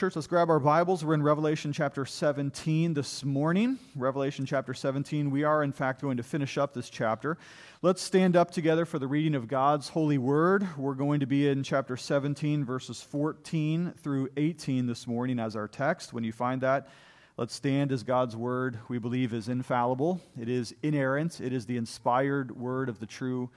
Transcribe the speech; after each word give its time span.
Church, 0.00 0.16
let's 0.16 0.26
grab 0.26 0.48
our 0.48 0.58
Bibles. 0.58 1.04
We're 1.04 1.12
in 1.12 1.22
Revelation 1.22 1.74
chapter 1.74 2.06
17 2.06 2.94
this 2.94 3.22
morning. 3.22 3.78
Revelation 3.94 4.46
chapter 4.46 4.72
17. 4.72 5.30
We 5.30 5.44
are, 5.44 5.62
in 5.62 5.72
fact, 5.72 6.00
going 6.00 6.16
to 6.16 6.22
finish 6.22 6.56
up 6.56 6.72
this 6.72 6.88
chapter. 6.88 7.36
Let's 7.82 8.00
stand 8.00 8.34
up 8.34 8.50
together 8.50 8.86
for 8.86 8.98
the 8.98 9.06
reading 9.06 9.34
of 9.34 9.46
God's 9.46 9.90
holy 9.90 10.16
word. 10.16 10.66
We're 10.78 10.94
going 10.94 11.20
to 11.20 11.26
be 11.26 11.46
in 11.46 11.62
chapter 11.62 11.98
17, 11.98 12.64
verses 12.64 13.02
14 13.02 13.92
through 14.02 14.30
18 14.38 14.86
this 14.86 15.06
morning 15.06 15.38
as 15.38 15.54
our 15.54 15.68
text. 15.68 16.14
When 16.14 16.24
you 16.24 16.32
find 16.32 16.62
that, 16.62 16.88
let's 17.36 17.54
stand 17.54 17.92
as 17.92 18.02
God's 18.02 18.34
word, 18.34 18.78
we 18.88 18.96
believe, 18.96 19.34
is 19.34 19.50
infallible, 19.50 20.22
it 20.40 20.48
is 20.48 20.74
inerrant, 20.82 21.42
it 21.42 21.52
is 21.52 21.66
the 21.66 21.76
inspired 21.76 22.58
word 22.58 22.88
of 22.88 23.00
the 23.00 23.06
true 23.06 23.50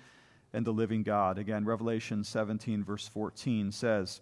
and 0.52 0.68
the 0.68 0.74
living 0.74 1.04
God. 1.04 1.38
Again, 1.38 1.64
Revelation 1.64 2.26
17, 2.26 2.84
verse 2.84 3.08
14 3.08 3.72
says, 3.72 4.20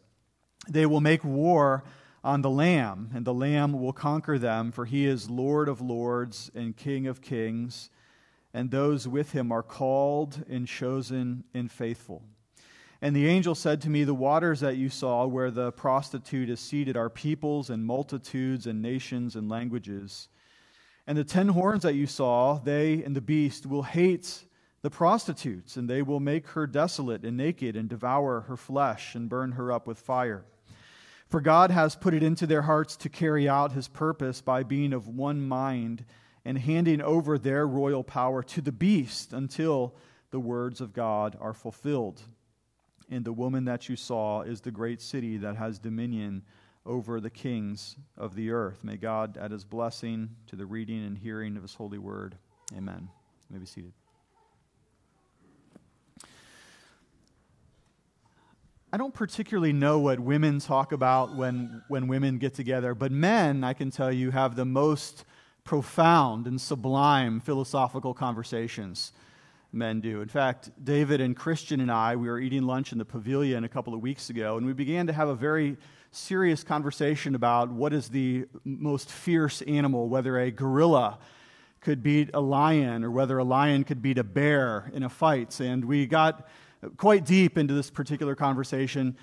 They 0.69 0.85
will 0.85 1.01
make 1.01 1.23
war 1.23 1.83
on 2.23 2.41
the 2.41 2.49
Lamb, 2.49 3.09
and 3.13 3.25
the 3.25 3.33
Lamb 3.33 3.73
will 3.73 3.93
conquer 3.93 4.37
them, 4.37 4.71
for 4.71 4.85
he 4.85 5.05
is 5.05 5.29
Lord 5.29 5.67
of 5.67 5.81
lords 5.81 6.51
and 6.53 6.77
King 6.77 7.07
of 7.07 7.21
kings, 7.21 7.89
and 8.53 8.69
those 8.69 9.07
with 9.07 9.31
him 9.31 9.51
are 9.51 9.63
called 9.63 10.43
and 10.49 10.67
chosen 10.67 11.43
and 11.53 11.71
faithful. 11.71 12.21
And 13.01 13.15
the 13.15 13.27
angel 13.27 13.55
said 13.55 13.81
to 13.81 13.89
me, 13.89 14.03
The 14.03 14.13
waters 14.13 14.59
that 14.59 14.77
you 14.77 14.89
saw 14.89 15.25
where 15.25 15.49
the 15.49 15.71
prostitute 15.71 16.49
is 16.49 16.59
seated 16.59 16.95
are 16.95 17.09
peoples 17.09 17.71
and 17.71 17.83
multitudes 17.83 18.67
and 18.67 18.81
nations 18.81 19.35
and 19.35 19.49
languages. 19.49 20.27
And 21.07 21.17
the 21.17 21.23
ten 21.23 21.47
horns 21.47 21.81
that 21.81 21.95
you 21.95 22.05
saw, 22.05 22.59
they 22.59 23.03
and 23.03 23.15
the 23.15 23.21
beast 23.21 23.65
will 23.65 23.83
hate 23.83 24.43
the 24.83 24.91
prostitutes, 24.91 25.77
and 25.77 25.89
they 25.89 26.03
will 26.03 26.19
make 26.19 26.47
her 26.49 26.67
desolate 26.67 27.23
and 27.23 27.37
naked, 27.37 27.75
and 27.75 27.89
devour 27.89 28.41
her 28.41 28.57
flesh, 28.57 29.15
and 29.15 29.27
burn 29.29 29.53
her 29.53 29.71
up 29.71 29.87
with 29.87 29.99
fire. 29.99 30.45
For 31.31 31.39
God 31.39 31.71
has 31.71 31.95
put 31.95 32.13
it 32.13 32.23
into 32.23 32.45
their 32.45 32.63
hearts 32.63 32.97
to 32.97 33.09
carry 33.09 33.47
out 33.47 33.71
his 33.71 33.87
purpose 33.87 34.41
by 34.41 34.63
being 34.63 34.91
of 34.91 35.07
one 35.07 35.39
mind 35.39 36.03
and 36.43 36.57
handing 36.57 37.01
over 37.01 37.37
their 37.37 37.65
royal 37.65 38.03
power 38.03 38.43
to 38.43 38.59
the 38.59 38.73
beast 38.73 39.31
until 39.31 39.95
the 40.31 40.41
words 40.41 40.81
of 40.81 40.91
God 40.91 41.37
are 41.39 41.53
fulfilled. 41.53 42.21
And 43.09 43.23
the 43.23 43.31
woman 43.31 43.63
that 43.63 43.87
you 43.87 43.95
saw 43.95 44.41
is 44.41 44.59
the 44.59 44.71
great 44.71 45.01
city 45.01 45.37
that 45.37 45.55
has 45.55 45.79
dominion 45.79 46.41
over 46.85 47.21
the 47.21 47.29
kings 47.29 47.95
of 48.17 48.35
the 48.35 48.51
earth. 48.51 48.83
May 48.83 48.97
God 48.97 49.37
add 49.37 49.51
his 49.51 49.63
blessing 49.63 50.31
to 50.47 50.57
the 50.57 50.65
reading 50.65 51.05
and 51.05 51.17
hearing 51.17 51.55
of 51.55 51.61
his 51.61 51.75
holy 51.75 51.97
word. 51.97 52.35
Amen. 52.75 53.07
You 53.49 53.53
may 53.53 53.59
be 53.59 53.65
seated. 53.65 53.93
I 58.93 58.97
don't 58.97 59.13
particularly 59.13 59.71
know 59.71 59.99
what 59.99 60.19
women 60.19 60.59
talk 60.59 60.91
about 60.91 61.33
when, 61.33 61.81
when 61.87 62.09
women 62.09 62.37
get 62.39 62.53
together, 62.53 62.93
but 62.93 63.09
men, 63.09 63.63
I 63.63 63.71
can 63.71 63.89
tell 63.89 64.11
you, 64.11 64.31
have 64.31 64.57
the 64.57 64.65
most 64.65 65.23
profound 65.63 66.45
and 66.45 66.59
sublime 66.59 67.39
philosophical 67.39 68.13
conversations. 68.13 69.13
Men 69.71 70.01
do. 70.01 70.21
In 70.21 70.27
fact, 70.27 70.71
David 70.83 71.21
and 71.21 71.37
Christian 71.37 71.79
and 71.79 71.89
I, 71.89 72.17
we 72.17 72.27
were 72.27 72.41
eating 72.41 72.63
lunch 72.63 72.91
in 72.91 72.97
the 72.97 73.05
pavilion 73.05 73.63
a 73.63 73.69
couple 73.69 73.93
of 73.93 74.01
weeks 74.01 74.29
ago, 74.29 74.57
and 74.57 74.65
we 74.65 74.73
began 74.73 75.07
to 75.07 75.13
have 75.13 75.29
a 75.29 75.35
very 75.35 75.77
serious 76.11 76.61
conversation 76.61 77.33
about 77.33 77.71
what 77.71 77.93
is 77.93 78.09
the 78.09 78.45
most 78.65 79.09
fierce 79.09 79.61
animal, 79.61 80.09
whether 80.09 80.37
a 80.37 80.51
gorilla 80.51 81.17
could 81.79 82.03
beat 82.03 82.29
a 82.33 82.41
lion 82.41 83.05
or 83.05 83.11
whether 83.11 83.37
a 83.37 83.43
lion 83.45 83.85
could 83.85 84.01
beat 84.01 84.17
a 84.17 84.23
bear 84.25 84.91
in 84.93 85.03
a 85.03 85.09
fight. 85.09 85.61
And 85.61 85.85
we 85.85 86.05
got 86.07 86.45
quite 86.97 87.25
deep 87.25 87.57
into 87.57 87.73
this 87.73 87.89
particular 87.89 88.35
conversation. 88.35 89.17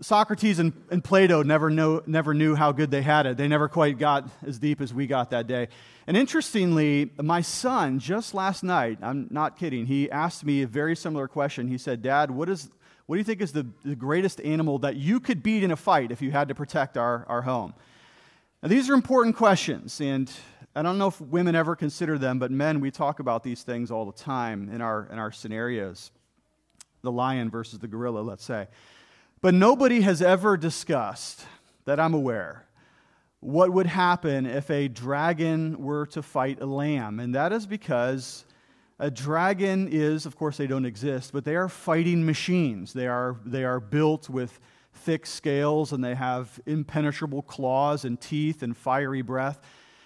Socrates 0.00 0.58
and, 0.58 0.72
and 0.90 1.04
Plato 1.04 1.42
never, 1.42 1.70
know, 1.70 2.02
never 2.06 2.34
knew 2.34 2.54
how 2.54 2.72
good 2.72 2.90
they 2.90 3.02
had 3.02 3.26
it. 3.26 3.36
They 3.36 3.46
never 3.46 3.68
quite 3.68 3.98
got 3.98 4.28
as 4.44 4.58
deep 4.58 4.80
as 4.80 4.92
we 4.92 5.06
got 5.06 5.30
that 5.30 5.46
day. 5.46 5.68
And 6.06 6.16
interestingly, 6.16 7.10
my 7.20 7.40
son, 7.40 7.98
just 7.98 8.34
last 8.34 8.64
night, 8.64 8.98
I'm 9.02 9.28
not 9.30 9.56
kidding, 9.56 9.86
he 9.86 10.10
asked 10.10 10.44
me 10.44 10.62
a 10.62 10.66
very 10.66 10.96
similar 10.96 11.28
question. 11.28 11.68
He 11.68 11.78
said, 11.78 12.02
Dad, 12.02 12.30
what, 12.30 12.48
is, 12.48 12.70
what 13.06 13.16
do 13.16 13.18
you 13.18 13.24
think 13.24 13.40
is 13.40 13.52
the, 13.52 13.66
the 13.84 13.94
greatest 13.94 14.40
animal 14.40 14.78
that 14.80 14.96
you 14.96 15.20
could 15.20 15.42
beat 15.42 15.62
in 15.62 15.70
a 15.70 15.76
fight 15.76 16.10
if 16.10 16.20
you 16.20 16.32
had 16.32 16.48
to 16.48 16.54
protect 16.54 16.96
our, 16.96 17.24
our 17.28 17.42
home? 17.42 17.74
Now, 18.62 18.70
these 18.70 18.90
are 18.90 18.94
important 18.94 19.36
questions, 19.36 20.00
and 20.00 20.32
I 20.74 20.82
don't 20.82 20.98
know 20.98 21.08
if 21.08 21.20
women 21.20 21.54
ever 21.54 21.76
consider 21.76 22.18
them, 22.18 22.38
but 22.38 22.50
men, 22.50 22.80
we 22.80 22.90
talk 22.90 23.20
about 23.20 23.44
these 23.44 23.62
things 23.62 23.90
all 23.90 24.06
the 24.06 24.12
time 24.12 24.68
in 24.72 24.80
our, 24.80 25.06
in 25.12 25.18
our 25.18 25.30
scenarios 25.30 26.10
the 27.02 27.12
lion 27.12 27.50
versus 27.50 27.78
the 27.78 27.88
gorilla, 27.88 28.20
let's 28.20 28.44
say. 28.44 28.68
But 29.40 29.54
nobody 29.54 30.02
has 30.02 30.22
ever 30.22 30.56
discussed, 30.56 31.44
that 31.84 31.98
I'm 31.98 32.14
aware, 32.14 32.66
what 33.40 33.72
would 33.72 33.86
happen 33.86 34.46
if 34.46 34.70
a 34.70 34.86
dragon 34.86 35.82
were 35.82 36.06
to 36.06 36.22
fight 36.22 36.60
a 36.60 36.66
lamb. 36.66 37.18
And 37.18 37.34
that 37.34 37.52
is 37.52 37.66
because 37.66 38.44
a 39.00 39.10
dragon 39.10 39.88
is, 39.90 40.26
of 40.26 40.36
course, 40.36 40.56
they 40.56 40.68
don't 40.68 40.84
exist, 40.84 41.32
but 41.32 41.44
they 41.44 41.56
are 41.56 41.68
fighting 41.68 42.24
machines. 42.24 42.92
They 42.92 43.08
are, 43.08 43.36
they 43.44 43.64
are 43.64 43.80
built 43.80 44.30
with 44.30 44.60
thick 44.94 45.26
scales 45.26 45.92
and 45.92 46.04
they 46.04 46.14
have 46.14 46.60
impenetrable 46.66 47.42
claws 47.42 48.04
and 48.04 48.20
teeth 48.20 48.62
and 48.62 48.76
fiery 48.76 49.22
breath. 49.22 49.60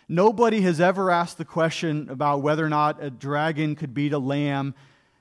Nobody 0.09 0.62
has 0.62 0.81
ever 0.81 1.11
asked 1.11 1.37
the 1.37 1.45
question 1.45 2.09
about 2.09 2.41
whether 2.41 2.65
or 2.65 2.71
not 2.71 3.03
a 3.03 3.11
dragon 3.11 3.75
could 3.75 3.93
beat 3.93 4.15
a 4.15 4.19
lamb 4.19 4.75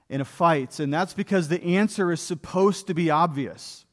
in 0.10 0.22
a 0.22 0.26
fight. 0.26 0.80
And 0.80 0.94
that's 0.94 1.14
because 1.14 1.48
the 1.48 1.64
answer 1.64 2.12
is 2.12 2.22
supposed 2.22 2.88
to 2.88 2.94
be 2.94 3.10
obvious. 3.10 3.86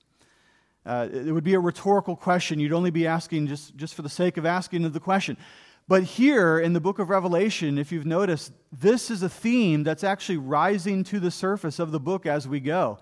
Uh, 0.84 1.08
it 1.12 1.32
would 1.32 1.44
be 1.44 1.54
a 1.54 1.60
rhetorical 1.60 2.16
question. 2.16 2.58
You'd 2.58 2.72
only 2.72 2.90
be 2.90 3.06
asking 3.06 3.46
just, 3.46 3.76
just 3.76 3.94
for 3.94 4.02
the 4.02 4.08
sake 4.08 4.36
of 4.36 4.44
asking 4.44 4.90
the 4.90 5.00
question. 5.00 5.36
But 5.88 6.04
here 6.04 6.58
in 6.58 6.72
the 6.72 6.80
book 6.80 6.98
of 6.98 7.10
Revelation, 7.10 7.78
if 7.78 7.92
you've 7.92 8.06
noticed, 8.06 8.52
this 8.72 9.10
is 9.10 9.22
a 9.22 9.28
theme 9.28 9.82
that's 9.82 10.04
actually 10.04 10.38
rising 10.38 11.04
to 11.04 11.20
the 11.20 11.30
surface 11.30 11.78
of 11.78 11.92
the 11.92 12.00
book 12.00 12.26
as 12.26 12.46
we 12.46 12.60
go. 12.60 12.98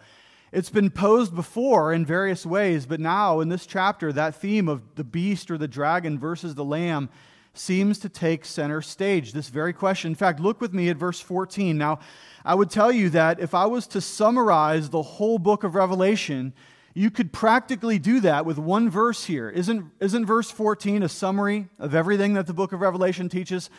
It's 0.53 0.71
been 0.71 0.91
posed 0.91 1.34
before 1.34 1.92
in 1.92 2.04
various 2.04 2.44
ways, 2.44 2.87
but 2.87 2.98
now 2.98 3.41
in 3.41 3.48
this 3.48 3.66
chapter, 3.66 4.12
that 4.12 4.34
theme 4.34 4.69
of 4.69 4.82
the 4.97 5.04
beast 5.04 5.50
or 5.50 5.59
the 5.59 5.69
dragon 5.69 6.19
versus 6.19 6.54
the 6.54 6.65
lamb 6.65 7.09
seems 7.55 7.99
to 7.99 8.09
take 8.09 8.44
center 8.44 8.81
stage. 8.81 9.33
This 9.33 9.49
very 9.49 9.72
question. 9.72 10.12
In 10.12 10.15
fact, 10.15 10.41
look 10.41 10.61
with 10.61 10.72
me 10.72 10.88
at 10.88 10.97
verse 10.97 11.21
14. 11.21 11.77
Now, 11.77 11.99
I 12.44 12.55
would 12.55 12.71
tell 12.71 12.93
you 12.93 13.11
that 13.11 13.41
if 13.41 13.55
I 13.55 13.66
was 13.66 13.87
to 13.88 14.00
summarize 14.00 14.91
the 14.91 15.03
whole 15.03 15.38
book 15.38 15.65
of 15.65 15.75
Revelation, 15.75 16.53
you 16.94 17.10
could 17.10 17.33
practically 17.33 17.99
do 17.99 18.21
that 18.21 18.47
with 18.47 18.59
one 18.59 18.89
verse 18.89 19.25
here. 19.25 19.49
Isn't, 19.50 19.91
isn't 20.00 20.27
verse 20.27 20.50
14 20.50 21.03
a 21.03 21.09
summary 21.09 21.69
of 21.78 21.94
everything 21.94 22.34
that 22.34 22.47
the 22.47 22.55
book 22.55 22.72
of 22.72 22.81
Revelation 22.81 23.28
teaches? 23.28 23.71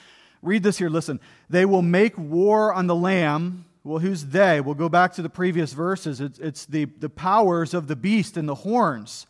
Read 0.41 0.63
this 0.63 0.77
here, 0.77 0.89
listen. 0.89 1.19
They 1.49 1.65
will 1.65 1.81
make 1.81 2.17
war 2.17 2.73
on 2.73 2.87
the 2.87 2.95
Lamb. 2.95 3.65
Well, 3.83 3.99
who's 3.99 4.25
they? 4.25 4.61
We'll 4.61 4.75
go 4.75 4.89
back 4.89 5.13
to 5.13 5.21
the 5.21 5.29
previous 5.29 5.73
verses. 5.73 6.21
It's, 6.21 6.39
it's 6.39 6.65
the, 6.65 6.85
the 6.85 7.09
powers 7.09 7.73
of 7.73 7.87
the 7.87 7.95
beast 7.95 8.37
and 8.37 8.47
the 8.47 8.55
horns 8.55 9.27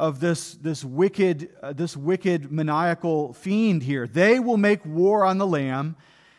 of 0.00 0.18
this, 0.18 0.54
this, 0.54 0.82
wicked, 0.82 1.50
uh, 1.62 1.74
this 1.74 1.94
wicked 1.94 2.50
maniacal 2.50 3.34
fiend 3.34 3.82
here. 3.82 4.06
They 4.06 4.40
will 4.40 4.56
make 4.56 4.84
war 4.86 5.26
on 5.26 5.36
the 5.36 5.46
Lamb 5.46 5.94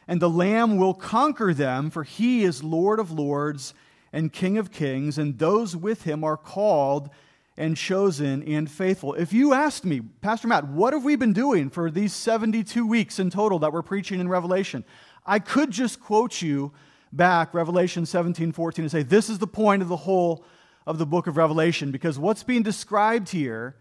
and 0.08 0.20
the 0.20 0.30
Lamb 0.30 0.78
will 0.78 0.96
conquer 0.96 1.54
them, 1.54 1.92
for 1.92 2.04
he 2.04 2.44
is 2.44 2.64
Lord 2.64 3.00
of 3.00 3.12
lords 3.12 3.76
and 4.12 4.34
King 4.34 4.58
of 4.58 4.72
kings, 4.72 5.18
and 5.18 5.38
those 5.38 5.76
with 5.76 6.04
him 6.04 6.24
are 6.24 6.36
called 6.36 7.10
and 7.56 7.78
chosen 7.78 8.42
and 8.44 8.70
faithful. 8.70 9.14
If 9.14 9.32
you 9.32 9.54
asked 9.54 9.86
me, 9.86 10.02
Pastor 10.02 10.48
Matt, 10.48 10.68
what 10.68 10.94
have 10.94 11.04
we 11.04 11.16
been 11.16 11.32
doing 11.32 11.70
for 11.70 11.92
these 11.92 12.14
72 12.14 12.86
weeks 12.86 13.20
in 13.20 13.30
total 13.30 13.60
that 13.60 13.72
we're 13.72 13.84
preaching 13.84 14.20
in 14.20 14.28
Revelation? 14.28 14.84
I 15.26 15.38
could 15.38 15.70
just 15.70 16.00
quote 16.00 16.42
you 16.42 16.72
back 17.14 17.54
Revelation 17.54 18.08
17, 18.08 18.52
14, 18.54 18.84
and 18.84 18.92
say, 18.92 19.04
this 19.04 19.30
is 19.30 19.38
the 19.38 19.48
point 19.48 19.82
of 19.84 19.88
the 19.88 19.96
whole 19.96 20.44
of 20.86 20.98
the 20.98 21.06
book 21.06 21.28
of 21.28 21.38
Revelation, 21.38 21.92
because 21.92 22.18
what's 22.18 22.44
being 22.44 22.64
described 22.64 23.30
here 23.30 23.76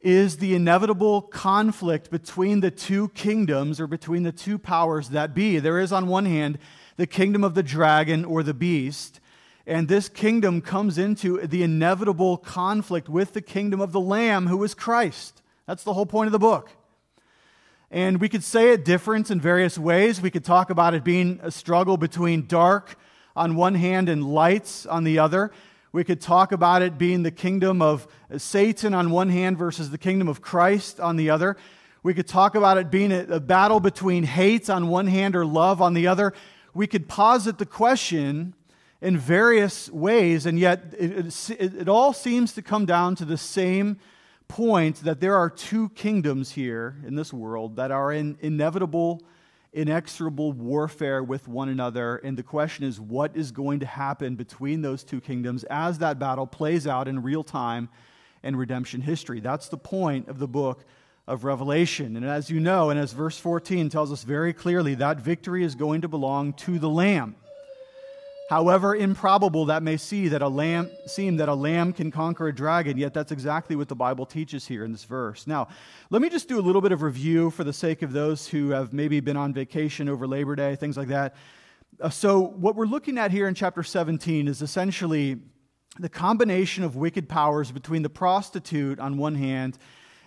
is 0.00 0.38
the 0.38 0.54
inevitable 0.54 1.20
conflict 1.22 2.10
between 2.10 2.60
the 2.60 2.70
two 2.70 3.08
kingdoms 3.10 3.80
or 3.80 3.86
between 3.86 4.22
the 4.22 4.32
two 4.32 4.58
powers 4.58 5.10
that 5.10 5.34
be. 5.34 5.58
There 5.58 5.78
is, 5.78 5.92
on 5.92 6.06
one 6.06 6.24
hand, 6.24 6.58
the 6.96 7.06
kingdom 7.06 7.44
of 7.44 7.54
the 7.54 7.62
dragon 7.62 8.24
or 8.24 8.42
the 8.42 8.54
beast, 8.54 9.20
and 9.66 9.88
this 9.88 10.08
kingdom 10.08 10.62
comes 10.62 10.98
into 10.98 11.46
the 11.46 11.62
inevitable 11.62 12.38
conflict 12.38 13.08
with 13.08 13.34
the 13.34 13.42
kingdom 13.42 13.80
of 13.80 13.92
the 13.92 14.00
Lamb, 14.00 14.46
who 14.46 14.62
is 14.64 14.74
Christ. 14.74 15.42
That's 15.66 15.84
the 15.84 15.92
whole 15.92 16.06
point 16.06 16.26
of 16.26 16.32
the 16.32 16.38
book. 16.38 16.70
And 17.90 18.20
we 18.20 18.28
could 18.28 18.44
say 18.44 18.72
it 18.72 18.84
different 18.84 19.30
in 19.30 19.40
various 19.40 19.76
ways. 19.76 20.20
We 20.20 20.30
could 20.30 20.44
talk 20.44 20.70
about 20.70 20.94
it 20.94 21.04
being 21.04 21.40
a 21.42 21.50
struggle 21.50 21.96
between 21.96 22.46
dark 22.46 22.96
on 23.36 23.56
one 23.56 23.74
hand 23.74 24.08
and 24.08 24.24
lights 24.24 24.86
on 24.86 25.04
the 25.04 25.18
other. 25.18 25.52
We 25.92 26.04
could 26.04 26.20
talk 26.20 26.52
about 26.52 26.82
it 26.82 26.98
being 26.98 27.24
the 27.24 27.32
kingdom 27.32 27.82
of 27.82 28.06
Satan 28.36 28.94
on 28.94 29.10
one 29.10 29.28
hand 29.28 29.58
versus 29.58 29.90
the 29.90 29.98
kingdom 29.98 30.28
of 30.28 30.40
Christ 30.40 31.00
on 31.00 31.16
the 31.16 31.30
other. 31.30 31.56
We 32.04 32.14
could 32.14 32.28
talk 32.28 32.54
about 32.54 32.78
it 32.78 32.92
being 32.92 33.10
a, 33.10 33.40
battle 33.40 33.80
between 33.80 34.22
hate 34.22 34.70
on 34.70 34.86
one 34.86 35.08
hand 35.08 35.34
or 35.34 35.44
love 35.44 35.82
on 35.82 35.94
the 35.94 36.06
other. 36.06 36.32
We 36.74 36.86
could 36.86 37.08
posit 37.08 37.58
the 37.58 37.66
question 37.66 38.54
in 39.02 39.18
various 39.18 39.90
ways, 39.90 40.46
and 40.46 40.60
yet 40.60 40.94
it, 40.96 41.50
it, 41.50 41.74
it 41.74 41.88
all 41.88 42.12
seems 42.12 42.52
to 42.52 42.62
come 42.62 42.86
down 42.86 43.16
to 43.16 43.24
the 43.24 43.36
same 43.36 43.98
point 44.46 45.02
that 45.02 45.20
there 45.20 45.36
are 45.36 45.50
two 45.50 45.88
kingdoms 45.90 46.52
here 46.52 46.96
in 47.04 47.16
this 47.16 47.32
world 47.32 47.76
that 47.76 47.90
are 47.90 48.12
in 48.12 48.38
inevitable, 48.40 49.22
inexorable 49.72 50.52
warfare 50.52 51.22
with 51.22 51.46
one 51.46 51.68
another. 51.68 52.16
And 52.16 52.36
the 52.36 52.42
question 52.42 52.84
is, 52.84 53.00
what 53.00 53.36
is 53.36 53.52
going 53.52 53.80
to 53.80 53.86
happen 53.86 54.34
between 54.34 54.82
those 54.82 55.04
two 55.04 55.20
kingdoms 55.20 55.64
as 55.64 55.98
that 55.98 56.18
battle 56.18 56.46
plays 56.46 56.86
out 56.86 57.08
in 57.08 57.22
real 57.22 57.44
time 57.44 57.88
in 58.42 58.56
redemption 58.56 59.00
history? 59.00 59.40
That's 59.40 59.68
the 59.68 59.76
point 59.78 60.28
of 60.28 60.38
the 60.38 60.48
book 60.48 60.84
of 61.26 61.44
Revelation. 61.44 62.16
And 62.16 62.24
as 62.26 62.50
you 62.50 62.58
know, 62.58 62.90
and 62.90 62.98
as 62.98 63.12
verse 63.12 63.38
14 63.38 63.88
tells 63.88 64.10
us 64.10 64.24
very 64.24 64.52
clearly, 64.52 64.96
that 64.96 65.20
victory 65.20 65.62
is 65.62 65.74
going 65.74 66.00
to 66.00 66.08
belong 66.08 66.54
to 66.54 66.78
the 66.78 66.88
Lamb. 66.88 67.36
However 68.50 68.96
improbable 68.96 69.66
that 69.66 69.84
may 69.84 69.96
see 69.96 70.26
that 70.26 70.42
a 70.42 70.48
lamb, 70.48 70.90
seem 71.06 71.36
that 71.36 71.48
a 71.48 71.54
lamb 71.54 71.92
can 71.92 72.10
conquer 72.10 72.48
a 72.48 72.52
dragon, 72.52 72.98
yet 72.98 73.14
that's 73.14 73.30
exactly 73.30 73.76
what 73.76 73.86
the 73.86 73.94
Bible 73.94 74.26
teaches 74.26 74.66
here 74.66 74.84
in 74.84 74.90
this 74.90 75.04
verse. 75.04 75.46
Now, 75.46 75.68
let 76.10 76.20
me 76.20 76.28
just 76.28 76.48
do 76.48 76.58
a 76.58 76.60
little 76.60 76.80
bit 76.80 76.90
of 76.90 77.02
review 77.02 77.50
for 77.50 77.62
the 77.62 77.72
sake 77.72 78.02
of 78.02 78.12
those 78.12 78.48
who 78.48 78.70
have 78.70 78.92
maybe 78.92 79.20
been 79.20 79.36
on 79.36 79.54
vacation 79.54 80.08
over 80.08 80.26
Labor 80.26 80.56
Day, 80.56 80.74
things 80.74 80.96
like 80.96 81.06
that. 81.06 81.36
Uh, 82.00 82.10
so, 82.10 82.40
what 82.40 82.74
we're 82.74 82.86
looking 82.86 83.18
at 83.18 83.30
here 83.30 83.46
in 83.46 83.54
chapter 83.54 83.84
17 83.84 84.48
is 84.48 84.62
essentially 84.62 85.36
the 86.00 86.08
combination 86.08 86.82
of 86.82 86.96
wicked 86.96 87.28
powers 87.28 87.70
between 87.70 88.02
the 88.02 88.10
prostitute 88.10 88.98
on 88.98 89.16
one 89.16 89.36
hand 89.36 89.78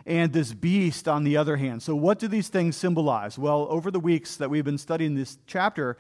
and 0.06 0.32
this 0.32 0.54
beast 0.54 1.10
on 1.10 1.26
the 1.26 1.36
other 1.36 1.58
hand. 1.58 1.84
So, 1.84 1.94
what 1.94 2.20
do 2.20 2.30
these 2.30 2.48
things 2.48 2.78
symbolize? 2.78 3.38
Well, 3.38 3.68
over 3.70 3.92
the 3.92 4.00
weeks 4.00 4.38
that 4.38 4.50
we've 4.50 4.64
been 4.64 4.78
studying 4.78 5.14
this 5.14 5.38
chapter, 5.46 5.98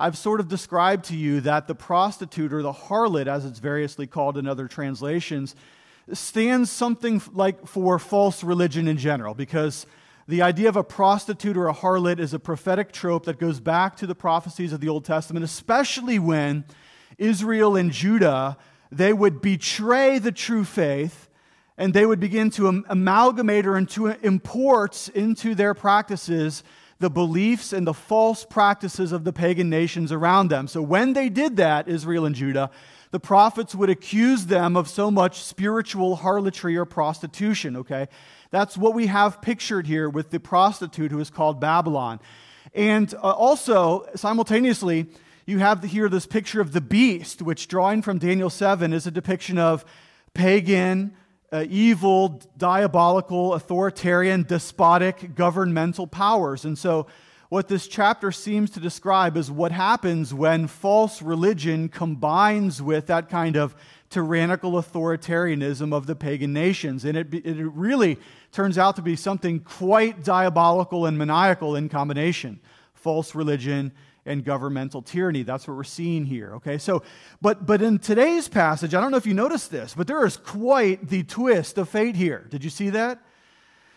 I've 0.00 0.16
sort 0.16 0.40
of 0.40 0.48
described 0.48 1.04
to 1.06 1.16
you 1.16 1.42
that 1.42 1.66
the 1.66 1.74
prostitute 1.74 2.54
or 2.54 2.62
the 2.62 2.72
harlot, 2.72 3.26
as 3.26 3.44
it's 3.44 3.58
variously 3.58 4.06
called 4.06 4.38
in 4.38 4.46
other 4.46 4.66
translations, 4.66 5.54
stands 6.10 6.70
something 6.70 7.20
like 7.34 7.66
for 7.66 7.98
false 7.98 8.42
religion 8.42 8.88
in 8.88 8.96
general, 8.96 9.34
because 9.34 9.84
the 10.26 10.40
idea 10.40 10.70
of 10.70 10.76
a 10.76 10.82
prostitute 10.82 11.54
or 11.54 11.68
a 11.68 11.74
harlot 11.74 12.18
is 12.18 12.32
a 12.32 12.38
prophetic 12.38 12.92
trope 12.92 13.26
that 13.26 13.38
goes 13.38 13.60
back 13.60 13.94
to 13.96 14.06
the 14.06 14.14
prophecies 14.14 14.72
of 14.72 14.80
the 14.80 14.88
Old 14.88 15.04
Testament, 15.04 15.44
especially 15.44 16.18
when 16.18 16.64
Israel 17.18 17.76
and 17.76 17.92
Judah 17.92 18.56
they 18.90 19.12
would 19.12 19.42
betray 19.42 20.18
the 20.18 20.32
true 20.32 20.64
faith 20.64 21.28
and 21.76 21.92
they 21.92 22.06
would 22.06 22.20
begin 22.20 22.50
to 22.50 22.84
amalgamate 22.88 23.66
or 23.66 23.84
to 23.84 24.08
import 24.08 25.08
into 25.14 25.54
their 25.54 25.74
practices 25.74 26.64
the 27.00 27.10
beliefs 27.10 27.72
and 27.72 27.86
the 27.86 27.94
false 27.94 28.44
practices 28.44 29.10
of 29.10 29.24
the 29.24 29.32
pagan 29.32 29.68
nations 29.68 30.12
around 30.12 30.48
them. 30.48 30.68
So 30.68 30.80
when 30.82 31.14
they 31.14 31.28
did 31.28 31.56
that, 31.56 31.88
Israel 31.88 32.26
and 32.26 32.34
Judah, 32.34 32.70
the 33.10 33.18
prophets 33.18 33.74
would 33.74 33.90
accuse 33.90 34.46
them 34.46 34.76
of 34.76 34.86
so 34.86 35.10
much 35.10 35.42
spiritual 35.42 36.16
harlotry 36.16 36.76
or 36.76 36.84
prostitution, 36.84 37.76
okay? 37.78 38.06
That's 38.50 38.76
what 38.76 38.94
we 38.94 39.06
have 39.06 39.42
pictured 39.42 39.86
here 39.86 40.08
with 40.08 40.30
the 40.30 40.38
prostitute 40.38 41.10
who 41.10 41.18
is 41.18 41.30
called 41.30 41.58
Babylon. 41.58 42.20
And 42.74 43.12
uh, 43.14 43.30
also, 43.30 44.06
simultaneously, 44.14 45.06
you 45.46 45.58
have 45.58 45.82
here 45.82 46.08
this 46.08 46.26
picture 46.26 46.60
of 46.60 46.72
the 46.72 46.80
beast, 46.80 47.42
which, 47.42 47.66
drawing 47.66 48.02
from 48.02 48.18
Daniel 48.18 48.50
7, 48.50 48.92
is 48.92 49.06
a 49.06 49.10
depiction 49.10 49.58
of 49.58 49.84
pagan, 50.34 51.16
uh, 51.52 51.64
evil, 51.68 52.40
diabolical, 52.56 53.54
authoritarian, 53.54 54.44
despotic, 54.44 55.34
governmental 55.34 56.06
powers. 56.06 56.64
And 56.64 56.78
so, 56.78 57.06
what 57.48 57.66
this 57.66 57.88
chapter 57.88 58.30
seems 58.30 58.70
to 58.70 58.80
describe 58.80 59.36
is 59.36 59.50
what 59.50 59.72
happens 59.72 60.32
when 60.32 60.68
false 60.68 61.20
religion 61.20 61.88
combines 61.88 62.80
with 62.80 63.08
that 63.08 63.28
kind 63.28 63.56
of 63.56 63.74
tyrannical 64.08 64.72
authoritarianism 64.72 65.92
of 65.92 66.06
the 66.06 66.14
pagan 66.14 66.52
nations. 66.52 67.04
And 67.04 67.18
it, 67.18 67.34
it 67.34 67.66
really 67.74 68.18
turns 68.52 68.78
out 68.78 68.94
to 68.96 69.02
be 69.02 69.16
something 69.16 69.58
quite 69.58 70.22
diabolical 70.22 71.06
and 71.06 71.18
maniacal 71.18 71.74
in 71.74 71.88
combination 71.88 72.60
false 73.00 73.34
religion 73.34 73.92
and 74.30 74.44
governmental 74.44 75.02
tyranny. 75.02 75.42
That's 75.42 75.66
what 75.66 75.76
we're 75.76 75.84
seeing 75.84 76.24
here. 76.24 76.54
Okay, 76.56 76.78
so, 76.78 77.02
but, 77.40 77.66
but 77.66 77.82
in 77.82 77.98
today's 77.98 78.48
passage, 78.48 78.94
I 78.94 79.00
don't 79.00 79.10
know 79.10 79.16
if 79.16 79.26
you 79.26 79.34
noticed 79.34 79.70
this, 79.70 79.94
but 79.94 80.06
there 80.06 80.24
is 80.24 80.36
quite 80.36 81.08
the 81.08 81.22
twist 81.24 81.76
of 81.78 81.88
fate 81.88 82.16
here. 82.16 82.46
Did 82.48 82.62
you 82.64 82.70
see 82.70 82.90
that? 82.90 83.20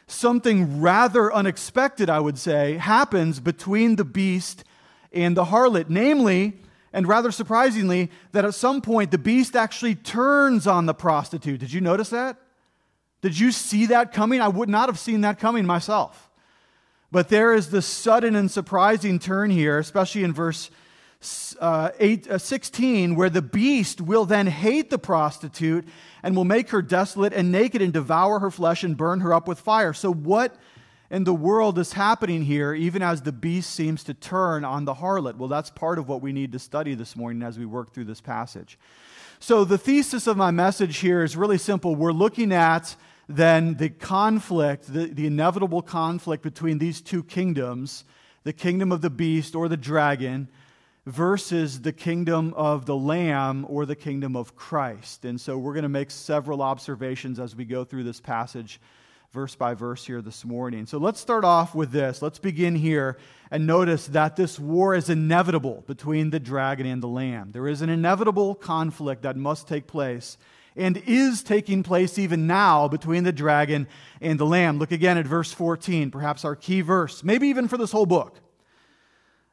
Something 0.07 0.81
rather 0.81 1.33
unexpected, 1.33 2.09
I 2.09 2.19
would 2.19 2.37
say, 2.37 2.77
happens 2.77 3.39
between 3.39 3.95
the 3.95 4.03
beast 4.03 4.63
and 5.11 5.37
the 5.37 5.45
harlot. 5.45 5.89
Namely, 5.89 6.53
and 6.91 7.07
rather 7.07 7.31
surprisingly, 7.31 8.11
that 8.31 8.43
at 8.43 8.55
some 8.55 8.81
point 8.81 9.11
the 9.11 9.17
beast 9.17 9.55
actually 9.55 9.95
turns 9.95 10.67
on 10.67 10.85
the 10.87 10.93
prostitute. 10.93 11.59
Did 11.59 11.71
you 11.71 11.81
notice 11.81 12.09
that? 12.09 12.37
Did 13.21 13.39
you 13.39 13.51
see 13.51 13.85
that 13.87 14.11
coming? 14.11 14.41
I 14.41 14.49
would 14.49 14.67
not 14.67 14.89
have 14.89 14.99
seen 14.99 15.21
that 15.21 15.39
coming 15.39 15.65
myself. 15.65 16.29
But 17.13 17.29
there 17.29 17.53
is 17.53 17.69
this 17.69 17.85
sudden 17.85 18.35
and 18.35 18.49
surprising 18.49 19.19
turn 19.19 19.51
here, 19.51 19.77
especially 19.77 20.23
in 20.23 20.33
verse 20.33 20.71
uh, 21.59 21.91
eight, 21.99 22.27
uh, 22.27 22.39
16, 22.39 23.13
where 23.13 23.29
the 23.29 23.43
beast 23.43 24.01
will 24.01 24.25
then 24.25 24.47
hate 24.47 24.89
the 24.89 24.97
prostitute 24.97 25.87
and 26.23 26.35
will 26.35 26.43
make 26.43 26.71
her 26.71 26.81
desolate 26.81 27.31
and 27.31 27.51
naked 27.51 27.83
and 27.83 27.93
devour 27.93 28.39
her 28.39 28.49
flesh 28.49 28.83
and 28.83 28.97
burn 28.97 29.19
her 29.19 29.31
up 29.31 29.47
with 29.47 29.59
fire. 29.59 29.93
So, 29.93 30.11
what 30.11 30.55
in 31.11 31.23
the 31.23 31.35
world 31.35 31.77
is 31.77 31.93
happening 31.93 32.41
here, 32.41 32.73
even 32.73 33.03
as 33.03 33.21
the 33.21 33.31
beast 33.31 33.69
seems 33.69 34.03
to 34.05 34.15
turn 34.15 34.65
on 34.65 34.85
the 34.85 34.95
harlot? 34.95 35.37
Well, 35.37 35.49
that's 35.49 35.69
part 35.69 35.99
of 35.99 36.09
what 36.09 36.23
we 36.23 36.33
need 36.33 36.51
to 36.53 36.59
study 36.59 36.95
this 36.95 37.15
morning 37.15 37.43
as 37.43 37.59
we 37.59 37.67
work 37.67 37.93
through 37.93 38.05
this 38.05 38.21
passage. 38.21 38.79
So, 39.39 39.65
the 39.65 39.77
thesis 39.77 40.25
of 40.25 40.35
my 40.35 40.49
message 40.49 40.97
here 40.97 41.23
is 41.23 41.37
really 41.37 41.59
simple. 41.59 41.93
We're 41.93 42.11
looking 42.11 42.51
at 42.51 42.95
then 43.35 43.75
the 43.75 43.89
conflict, 43.89 44.91
the, 44.91 45.05
the 45.05 45.27
inevitable 45.27 45.81
conflict 45.81 46.43
between 46.43 46.77
these 46.77 47.01
two 47.01 47.23
kingdoms, 47.23 48.05
the 48.43 48.53
kingdom 48.53 48.91
of 48.91 49.01
the 49.01 49.09
beast 49.09 49.55
or 49.55 49.67
the 49.67 49.77
dragon, 49.77 50.49
versus 51.05 51.81
the 51.81 51.91
kingdom 51.91 52.53
of 52.55 52.85
the 52.85 52.95
Lamb 52.95 53.65
or 53.67 53.85
the 53.85 53.95
kingdom 53.95 54.35
of 54.35 54.55
Christ. 54.55 55.25
And 55.25 55.39
so 55.39 55.57
we're 55.57 55.73
going 55.73 55.83
to 55.83 55.89
make 55.89 56.11
several 56.11 56.61
observations 56.61 57.39
as 57.39 57.55
we 57.55 57.65
go 57.65 57.83
through 57.83 58.03
this 58.03 58.21
passage, 58.21 58.79
verse 59.33 59.55
by 59.55 59.73
verse, 59.73 60.05
here 60.05 60.21
this 60.21 60.45
morning. 60.45 60.85
So 60.85 60.97
let's 60.97 61.19
start 61.19 61.43
off 61.43 61.75
with 61.75 61.91
this. 61.91 62.21
Let's 62.21 62.39
begin 62.39 62.75
here 62.75 63.17
and 63.51 63.67
notice 63.67 64.07
that 64.07 64.35
this 64.35 64.57
war 64.57 64.95
is 64.95 65.09
inevitable 65.09 65.83
between 65.87 66.29
the 66.29 66.39
dragon 66.39 66.85
and 66.85 67.03
the 67.03 67.07
Lamb. 67.07 67.51
There 67.51 67.67
is 67.67 67.81
an 67.81 67.89
inevitable 67.89 68.55
conflict 68.55 69.23
that 69.23 69.35
must 69.35 69.67
take 69.67 69.87
place 69.87 70.37
and 70.75 71.01
is 71.05 71.43
taking 71.43 71.83
place 71.83 72.17
even 72.17 72.47
now 72.47 72.87
between 72.87 73.23
the 73.23 73.31
dragon 73.31 73.87
and 74.21 74.39
the 74.39 74.45
lamb. 74.45 74.79
Look 74.79 74.91
again 74.91 75.17
at 75.17 75.27
verse 75.27 75.51
14, 75.51 76.11
perhaps 76.11 76.43
our 76.45 76.55
key 76.55 76.81
verse, 76.81 77.23
maybe 77.23 77.47
even 77.47 77.67
for 77.67 77.77
this 77.77 77.91
whole 77.91 78.05
book. 78.05 78.39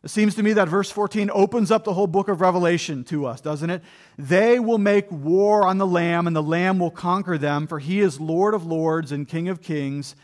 It 0.03 0.09
seems 0.09 0.35
to 0.37 0.43
me 0.43 0.55
that 0.55 0.69
verse 0.69 0.91
14 0.91 1.31
opens 1.33 1.71
up 1.71 1.85
the 1.85 1.93
whole 1.93 2.07
book 2.07 2.29
of 2.29 2.41
Revelation 2.41 3.05
to 3.05 3.27
us, 3.27 3.43
doesn't 3.43 3.69
it? 3.69 3.83
They 4.17 4.59
will 4.59 4.79
make 4.79 5.11
war 5.13 5.67
on 5.67 5.77
the 5.77 5.87
Lamb, 5.87 6.27
and 6.27 6.35
the 6.35 6.43
Lamb 6.43 6.79
will 6.79 6.91
conquer 6.91 7.37
them, 7.37 7.67
for 7.67 7.79
he 7.79 8.01
is 8.01 8.19
Lord 8.19 8.55
of 8.55 8.65
lords 8.65 9.13
and 9.13 9.29
King 9.29 9.51
of 9.51 9.61
kings, 9.61 10.17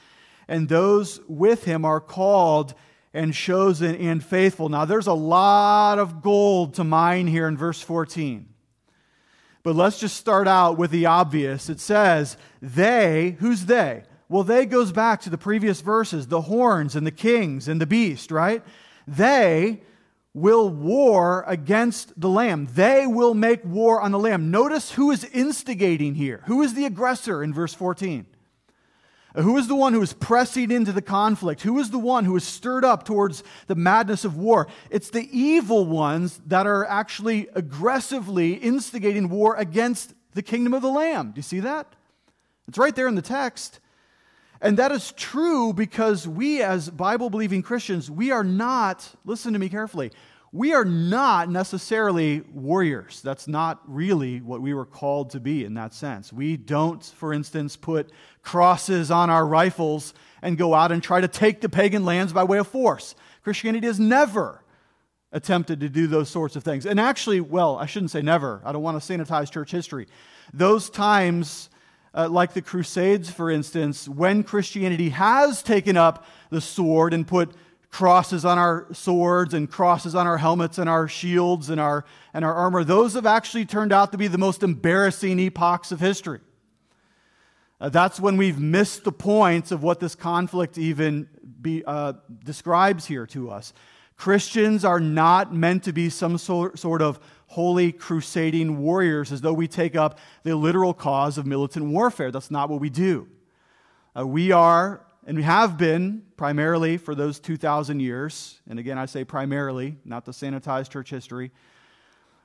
and 0.49 0.69
those 0.69 1.21
with 1.29 1.65
him 1.65 1.85
are 1.85 2.01
called 2.01 2.73
and 3.13 3.35
chosen 3.35 3.97
and 3.97 4.25
faithful. 4.25 4.71
Now, 4.71 4.87
there's 4.87 5.07
a 5.07 5.13
lot 5.13 5.99
of 5.99 6.23
gold 6.23 6.75
to 6.75 6.85
mine 6.85 7.27
here 7.27 7.47
in 7.47 7.57
verse 7.57 7.81
14. 7.83 8.49
But 9.67 9.75
let's 9.75 9.99
just 9.99 10.17
start 10.17 10.47
out 10.47 10.79
with 10.79 10.93
the 10.93 11.07
obvious. 11.07 11.69
It 11.69 11.81
says, 11.81 12.37
they, 12.63 13.37
who's 13.41 13.65
they? 13.65 14.05
Well, 14.29 14.45
they 14.45 14.65
goes 14.65 14.93
back 14.93 15.21
to 15.23 15.29
the 15.29 15.37
previous 15.37 15.81
verses, 15.81 16.29
the 16.29 16.43
horns 16.43 16.95
and 16.95 17.05
the 17.05 17.11
kings 17.11 17.67
and 17.67 17.81
the 17.81 17.85
beast, 17.87 18.31
right? 18.31 18.63
They 19.09 19.83
will 20.33 20.69
war 20.69 21.43
against 21.49 22.13
the 22.21 22.29
lamb. 22.29 22.69
They 22.75 23.09
will 23.09 23.35
make 23.35 23.65
war 23.65 24.01
on 24.01 24.13
the 24.13 24.21
lamb. 24.21 24.53
Notice 24.53 24.93
who 24.93 25.11
is 25.11 25.25
instigating 25.25 26.15
here. 26.15 26.45
Who 26.47 26.63
is 26.63 26.75
the 26.75 26.87
aggressor 26.87 27.43
in 27.43 27.53
verse 27.53 27.75
14? 27.75 28.25
Who 29.37 29.59
is 29.59 29.69
the 29.69 29.77
one 29.77 29.93
who 29.93 30.01
is 30.01 30.15
pressing 30.15 30.71
into 30.71 30.93
the 30.93 31.03
conflict? 31.03 31.61
Who 31.61 31.79
is 31.79 31.91
the 31.91 31.99
one 31.99 32.25
who 32.25 32.37
is 32.37 32.45
stirred 32.45 32.87
up 32.87 33.05
towards 33.05 33.45
the 33.67 33.75
madness 33.75 34.25
of 34.25 34.37
war? 34.39 34.67
It's 34.91 35.11
the 35.11 35.29
evil 35.31 35.85
ones 35.85 36.41
that 36.47 36.67
are 36.67 36.87
actually 36.87 37.49
aggressively 37.55 38.55
instigating 38.55 39.29
war 39.29 39.55
against 39.57 40.15
the 40.33 40.43
kingdom 40.43 40.73
of 40.73 40.81
the 40.81 40.89
Lamb. 40.89 41.33
Do 41.33 41.39
you 41.39 41.43
see 41.43 41.61
that? 41.61 41.87
It's 42.67 42.79
right 42.79 42.97
there 42.97 43.09
in 43.09 43.15
the 43.15 43.23
text. 43.23 43.81
And 44.63 44.79
that 44.79 44.91
is 44.91 45.13
true 45.13 45.75
because 45.75 46.27
we, 46.27 46.63
as 46.63 46.89
Bible 46.89 47.29
believing 47.29 47.63
Christians, 47.63 48.11
we 48.11 48.31
are 48.31 48.45
not, 48.45 49.07
listen 49.27 49.53
to 49.53 49.59
me 49.59 49.69
carefully, 49.69 50.13
we 50.53 50.73
are 50.73 50.85
not 50.85 51.51
necessarily 51.51 52.41
warriors. 52.53 53.21
That's 53.21 53.49
not 53.49 53.81
really 53.87 54.41
what 54.41 54.61
we 54.63 54.75
were 54.75 54.87
called 54.87 55.31
to 55.31 55.41
be 55.41 55.65
in 55.65 55.75
that 55.75 55.93
sense. 55.93 56.33
We 56.33 56.57
don't, 56.57 57.05
for 57.05 57.33
instance, 57.33 57.77
put 57.77 58.11
crosses 58.43 59.11
on 59.11 59.29
our 59.29 59.47
rifles 59.47 60.15
and 60.43 60.57
go 60.57 60.73
out 60.73 60.93
and 60.93 61.03
try 61.03 61.21
to 61.21 61.29
take 61.29 61.61
the 61.61 61.69
pagan 61.69 62.05
lands 62.05 62.33
by 62.33 62.45
way 62.45 62.59
of 62.59 62.69
force. 62.69 63.15
Christianity 63.43 63.87
has 63.87 64.01
never 64.01 64.63
attempted 65.33 65.81
to 65.81 65.89
do 65.89 66.07
those 66.07 66.31
sorts 66.31 66.57
of 66.57 66.65
things. 66.65 66.87
And 66.87 66.99
actually, 66.99 67.41
well, 67.41 67.77
I 67.77 67.87
shouldn't 67.87 68.13
say 68.13 68.23
never. 68.23 68.63
I 68.65 68.73
don't 68.73 68.83
want 68.83 69.03
to 69.03 69.13
sanitize 69.13 69.51
church 69.51 69.71
history. 69.71 70.07
Those 70.55 70.89
times 70.89 71.69
uh, 72.15 72.29
like 72.29 72.55
the 72.55 72.63
Crusades, 72.63 73.31
for 73.31 73.51
instance, 73.51 74.09
when 74.09 74.43
Christianity 74.43 75.11
has 75.11 75.63
taken 75.63 75.97
up 75.97 76.25
the 76.49 76.63
sword 76.63 77.13
and 77.13 77.27
put 77.27 77.53
crosses 77.97 78.45
on 78.45 78.59
our 78.59 78.87
swords 78.93 79.55
and 79.55 79.71
crosses 79.71 80.15
on 80.15 80.27
our 80.27 80.37
helmets 80.37 80.77
and 80.77 80.87
our 80.87 81.09
shields 81.09 81.71
and 81.71 81.81
our, 81.81 82.05
and 82.35 82.45
our 82.45 82.53
armor, 82.53 82.85
those 82.85 83.15
have 83.15 83.25
actually 83.25 83.65
turned 83.65 83.91
out 83.91 84.13
to 84.13 84.19
be 84.19 84.29
the 84.29 84.37
most 84.37 84.63
embarrassing 84.63 85.39
epochs 85.39 85.93
of 85.93 85.99
history. 85.99 86.41
Uh, 87.81 87.89
that's 87.89 88.21
when 88.21 88.37
we've 88.37 88.59
missed 88.59 89.05
the 89.05 89.13
points 89.13 89.73
of 89.73 89.83
what 89.83 89.99
this 89.99 90.15
conflict 90.15 90.77
even 90.77 91.27
be, 91.63 91.83
uh, 91.87 92.13
describes 92.45 93.07
here 93.07 93.27
to 93.27 93.51
us. 93.51 93.73
Christians 94.19 94.85
are 94.85 95.01
not 95.01 95.55
meant 95.55 95.85
to 95.85 95.93
be 95.95 96.11
some 96.11 96.37
sort, 96.37 97.01
of 97.01 97.19
holy 97.47 97.93
crusading 97.93 98.77
warriors 98.77 99.33
as 99.33 99.41
though 99.41 99.55
we 99.55 99.69
take 99.69 99.97
up 99.97 100.19
the 100.43 100.55
literal 100.55 100.93
cause 100.93 101.39
of 101.39 101.47
militant 101.47 101.87
warfare. 101.87 102.31
That's 102.31 102.51
not 102.51 102.69
what 102.69 102.79
we 102.79 102.91
do. 102.91 103.27
Uh, 104.15 104.27
we 104.27 104.53
are, 104.53 105.06
and 105.27 105.37
we 105.37 105.43
have 105.43 105.77
been 105.77 106.23
primarily 106.37 106.97
for 106.97 107.17
those 107.17 107.41
2,000 107.41 107.99
years, 107.99 108.61
and 108.69 108.79
again, 108.79 108.97
I 108.97 109.07
say 109.07 109.25
primarily, 109.25 109.97
not 110.05 110.25
the 110.25 110.31
sanitized 110.31 110.91
church 110.91 111.11
history, 111.11 111.51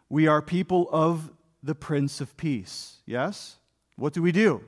we 0.09 0.27
are 0.27 0.41
people 0.41 0.89
of 0.91 1.31
the 1.61 1.75
Prince 1.75 2.21
of 2.21 2.35
Peace. 2.37 2.97
Yes? 3.05 3.57
What 3.97 4.13
do 4.13 4.23
we 4.23 4.31
do? 4.31 4.63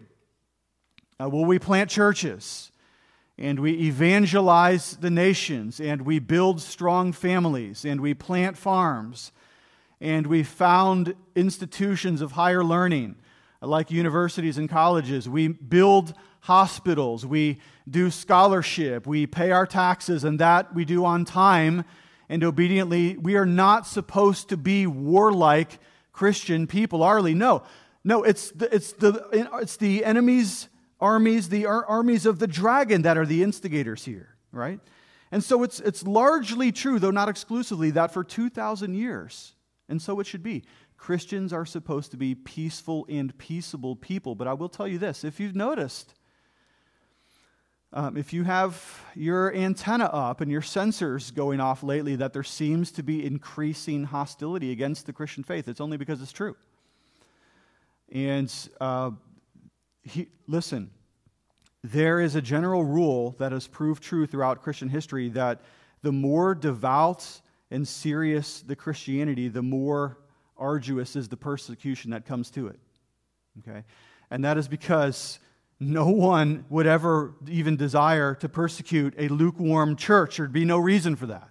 Uh, 1.20 1.28
well, 1.28 1.44
we 1.44 1.58
plant 1.58 1.90
churches 1.90 2.72
and 3.40 3.60
we 3.60 3.72
evangelize 3.72 4.96
the 4.98 5.10
nations 5.10 5.80
and 5.80 6.04
we 6.04 6.20
build 6.20 6.62
strong 6.62 7.14
families 7.14 7.84
and 7.84 8.00
we 8.00 8.14
plant 8.14 8.58
farms 8.58 9.32
and 10.00 10.28
we 10.28 10.44
found 10.44 11.16
institutions 11.36 12.22
of 12.22 12.34
higher 12.34 12.64
learning 12.64 13.16
like 13.60 13.90
universities 13.90 14.58
and 14.58 14.70
colleges. 14.70 15.28
We 15.28 15.48
build 15.48 16.14
hospitals, 16.44 17.26
we 17.26 17.58
do 17.90 18.12
scholarship, 18.12 19.08
we 19.08 19.26
pay 19.26 19.52
our 19.52 19.66
taxes, 19.66 20.26
and 20.26 20.40
that 20.40 20.76
we 20.76 20.84
do 20.84 21.06
on 21.06 21.24
time 21.24 21.86
and 22.28 22.44
obediently. 22.44 23.18
We 23.18 23.38
are 23.38 23.46
not 23.46 23.88
supposed 23.88 24.50
to 24.50 24.58
be 24.58 24.86
warlike 24.86 25.80
Christian 26.12 26.68
people, 26.68 27.02
are 27.02 27.22
we? 27.22 27.34
No. 27.34 27.64
No, 28.04 28.24
it's 28.24 28.52
the, 28.52 28.74
it's 28.76 28.92
the, 28.92 29.26
it's 29.62 29.78
the 29.78 30.04
enemy's 30.04 30.68
armies, 31.00 31.48
the 31.48 31.66
ar- 31.66 31.86
armies 31.86 32.26
of 32.26 32.40
the 32.40 32.48
dragon 32.48 33.04
that 33.04 33.18
are 33.18 33.26
the 33.26 33.42
instigators 33.42 34.04
here, 34.04 34.36
right? 34.52 34.82
And 35.32 35.42
so 35.42 35.64
it's, 35.64 35.80
it's 35.80 36.04
largely 36.04 36.74
true, 36.74 37.00
though 37.00 37.12
not 37.12 37.30
exclusively, 37.30 37.92
that 37.92 38.12
for 38.12 38.26
2,000 38.26 38.96
years, 38.96 39.54
and 39.88 40.02
so 40.02 40.20
it 40.20 40.28
should 40.28 40.44
be, 40.44 40.66
Christians 40.98 41.54
are 41.54 41.66
supposed 41.66 42.12
to 42.12 42.18
be 42.18 42.36
peaceful 42.36 43.06
and 43.08 43.38
peaceable 43.38 43.96
people. 43.96 44.36
But 44.36 44.50
I 44.50 44.54
will 44.54 44.70
tell 44.70 44.90
you 44.90 44.98
this 44.98 45.24
if 45.24 45.40
you've 45.40 45.56
noticed, 45.56 46.14
um, 47.94 48.18
if 48.18 48.34
you 48.34 48.44
have 48.44 49.06
your 49.14 49.54
antenna 49.56 50.06
up 50.06 50.42
and 50.42 50.52
your 50.52 50.62
sensors 50.62 51.34
going 51.34 51.60
off 51.60 51.84
lately 51.84 52.16
that 52.16 52.34
there 52.34 52.44
seems 52.44 52.92
to 52.92 53.04
be 53.04 53.24
increasing 53.24 54.06
hostility 54.06 54.72
against 54.72 55.06
the 55.06 55.14
Christian 55.14 55.44
faith, 55.44 55.68
it's 55.68 55.80
only 55.80 55.98
because 55.98 56.22
it's 56.22 56.32
true. 56.32 56.56
And 58.12 58.52
uh, 58.82 59.12
he, 60.02 60.28
listen, 60.48 60.90
there 61.84 62.20
is 62.20 62.36
a 62.36 62.42
general 62.42 62.84
rule 62.84 63.36
that 63.38 63.52
has 63.52 63.68
proved 63.68 64.02
true 64.02 64.26
throughout 64.26 64.64
Christian 64.64 64.90
history 64.90 65.30
that 65.30 65.62
the 66.02 66.12
more 66.12 66.56
devout 66.56 67.42
and 67.70 67.88
serious 67.88 68.62
the 68.62 68.76
Christianity, 68.76 69.50
the 69.50 69.62
more 69.62 70.18
arduous 70.58 71.16
is 71.16 71.28
the 71.28 71.38
persecution 71.38 72.12
that 72.12 72.26
comes 72.26 72.50
to 72.52 72.68
it. 72.68 72.80
Okay? 73.60 73.84
And 74.32 74.44
that 74.46 74.58
is 74.58 74.68
because 74.68 75.40
no 75.80 76.08
one 76.08 76.66
would 76.70 76.88
ever 76.88 77.34
even 77.48 77.76
desire 77.76 78.36
to 78.36 78.50
persecute 78.50 79.14
a 79.18 79.28
lukewarm 79.28 79.96
church. 79.96 80.38
There'd 80.38 80.54
be 80.54 80.66
no 80.66 80.78
reason 80.78 81.16
for 81.16 81.28
that. 81.28 81.50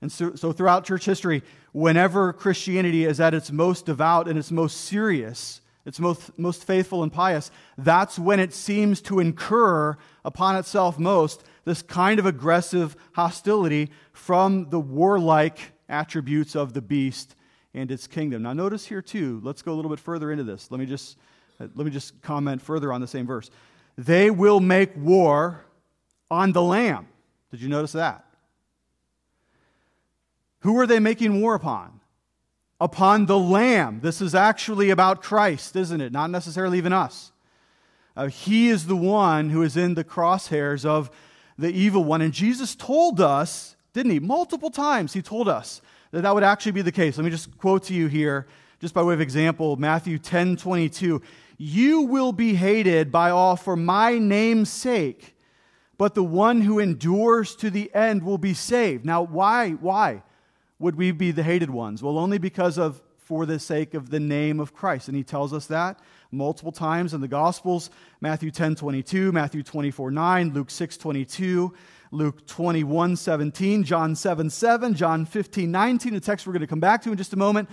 And 0.00 0.10
so, 0.10 0.34
so 0.34 0.52
throughout 0.52 0.84
church 0.84 1.04
history, 1.04 1.42
whenever 1.72 2.32
Christianity 2.32 3.04
is 3.04 3.20
at 3.20 3.32
its 3.32 3.50
most 3.50 3.86
devout 3.86 4.28
and 4.28 4.38
its 4.38 4.50
most 4.50 4.82
serious, 4.82 5.60
its 5.86 5.98
most, 5.98 6.38
most 6.38 6.64
faithful 6.64 7.02
and 7.02 7.12
pious, 7.12 7.50
that's 7.78 8.18
when 8.18 8.40
it 8.40 8.52
seems 8.52 9.00
to 9.02 9.20
incur 9.20 9.96
upon 10.24 10.56
itself 10.56 10.98
most 10.98 11.44
this 11.64 11.80
kind 11.80 12.18
of 12.18 12.26
aggressive 12.26 12.96
hostility 13.14 13.90
from 14.12 14.68
the 14.70 14.80
warlike 14.80 15.72
attributes 15.88 16.54
of 16.54 16.72
the 16.74 16.82
beast 16.82 17.34
and 17.72 17.90
its 17.90 18.06
kingdom. 18.06 18.42
Now, 18.42 18.52
notice 18.52 18.86
here 18.86 19.02
too, 19.02 19.40
let's 19.42 19.62
go 19.62 19.72
a 19.72 19.76
little 19.76 19.90
bit 19.90 20.00
further 20.00 20.30
into 20.30 20.44
this. 20.44 20.70
Let 20.70 20.80
me 20.80 20.86
just, 20.86 21.16
let 21.58 21.76
me 21.76 21.90
just 21.90 22.20
comment 22.22 22.60
further 22.62 22.92
on 22.92 23.00
the 23.00 23.06
same 23.06 23.26
verse. 23.26 23.50
They 23.96 24.30
will 24.30 24.60
make 24.60 24.90
war 24.96 25.64
on 26.30 26.52
the 26.52 26.62
Lamb. 26.62 27.06
Did 27.50 27.60
you 27.60 27.68
notice 27.68 27.92
that? 27.92 28.24
Who 30.60 30.78
are 30.80 30.86
they 30.86 30.98
making 30.98 31.40
war 31.40 31.54
upon? 31.54 32.00
upon 32.80 33.26
the 33.26 33.38
Lamb. 33.38 34.00
This 34.02 34.20
is 34.20 34.34
actually 34.34 34.90
about 34.90 35.22
Christ, 35.22 35.76
isn't 35.76 36.00
it? 36.00 36.12
Not 36.12 36.30
necessarily 36.30 36.78
even 36.78 36.92
us. 36.92 37.32
Uh, 38.16 38.26
he 38.26 38.68
is 38.68 38.86
the 38.86 38.96
one 38.96 39.50
who 39.50 39.62
is 39.62 39.76
in 39.76 39.94
the 39.94 40.04
crosshairs 40.04 40.84
of 40.84 41.10
the 41.58 41.70
evil 41.70 42.04
one. 42.04 42.20
And 42.20 42.32
Jesus 42.32 42.74
told 42.74 43.20
us, 43.20 43.74
didn't 43.92 44.12
he? 44.12 44.20
Multiple 44.20 44.70
times 44.70 45.12
he 45.12 45.22
told 45.22 45.48
us 45.48 45.80
that 46.10 46.22
that 46.22 46.34
would 46.34 46.44
actually 46.44 46.72
be 46.72 46.82
the 46.82 46.92
case. 46.92 47.16
Let 47.16 47.24
me 47.24 47.30
just 47.30 47.56
quote 47.58 47.84
to 47.84 47.94
you 47.94 48.06
here, 48.06 48.46
just 48.80 48.94
by 48.94 49.02
way 49.02 49.14
of 49.14 49.20
example, 49.20 49.76
Matthew 49.76 50.18
10 50.18 50.56
22. 50.56 51.22
You 51.56 52.02
will 52.02 52.32
be 52.32 52.54
hated 52.54 53.12
by 53.12 53.30
all 53.30 53.56
for 53.56 53.76
my 53.76 54.18
name's 54.18 54.70
sake, 54.70 55.36
but 55.96 56.14
the 56.14 56.24
one 56.24 56.62
who 56.62 56.78
endures 56.78 57.54
to 57.56 57.70
the 57.70 57.94
end 57.94 58.22
will 58.22 58.38
be 58.38 58.54
saved. 58.54 59.04
Now, 59.04 59.22
why? 59.22 59.72
Why? 59.72 60.22
would 60.78 60.96
we 60.96 61.12
be 61.12 61.30
the 61.30 61.42
hated 61.42 61.70
ones? 61.70 62.02
Well, 62.02 62.18
only 62.18 62.38
because 62.38 62.78
of 62.78 63.00
for 63.16 63.46
the 63.46 63.58
sake 63.58 63.94
of 63.94 64.10
the 64.10 64.20
name 64.20 64.60
of 64.60 64.74
Christ. 64.74 65.08
And 65.08 65.16
he 65.16 65.24
tells 65.24 65.54
us 65.54 65.66
that 65.68 65.98
multiple 66.30 66.72
times 66.72 67.14
in 67.14 67.20
the 67.20 67.28
Gospels 67.28 67.90
Matthew 68.20 68.50
10 68.50 68.74
22, 68.74 69.32
Matthew 69.32 69.62
24 69.62 70.10
9, 70.10 70.52
Luke 70.52 70.70
6 70.70 70.96
22, 70.98 71.72
Luke 72.10 72.46
21 72.46 73.16
17, 73.16 73.84
John 73.84 74.14
7 74.14 74.50
7, 74.50 74.94
John 74.94 75.24
15 75.24 75.70
19, 75.70 76.14
a 76.16 76.20
text 76.20 76.46
we're 76.46 76.52
going 76.52 76.60
to 76.60 76.66
come 76.66 76.80
back 76.80 77.02
to 77.02 77.10
in 77.10 77.16
just 77.16 77.32
a 77.32 77.36
moment. 77.36 77.70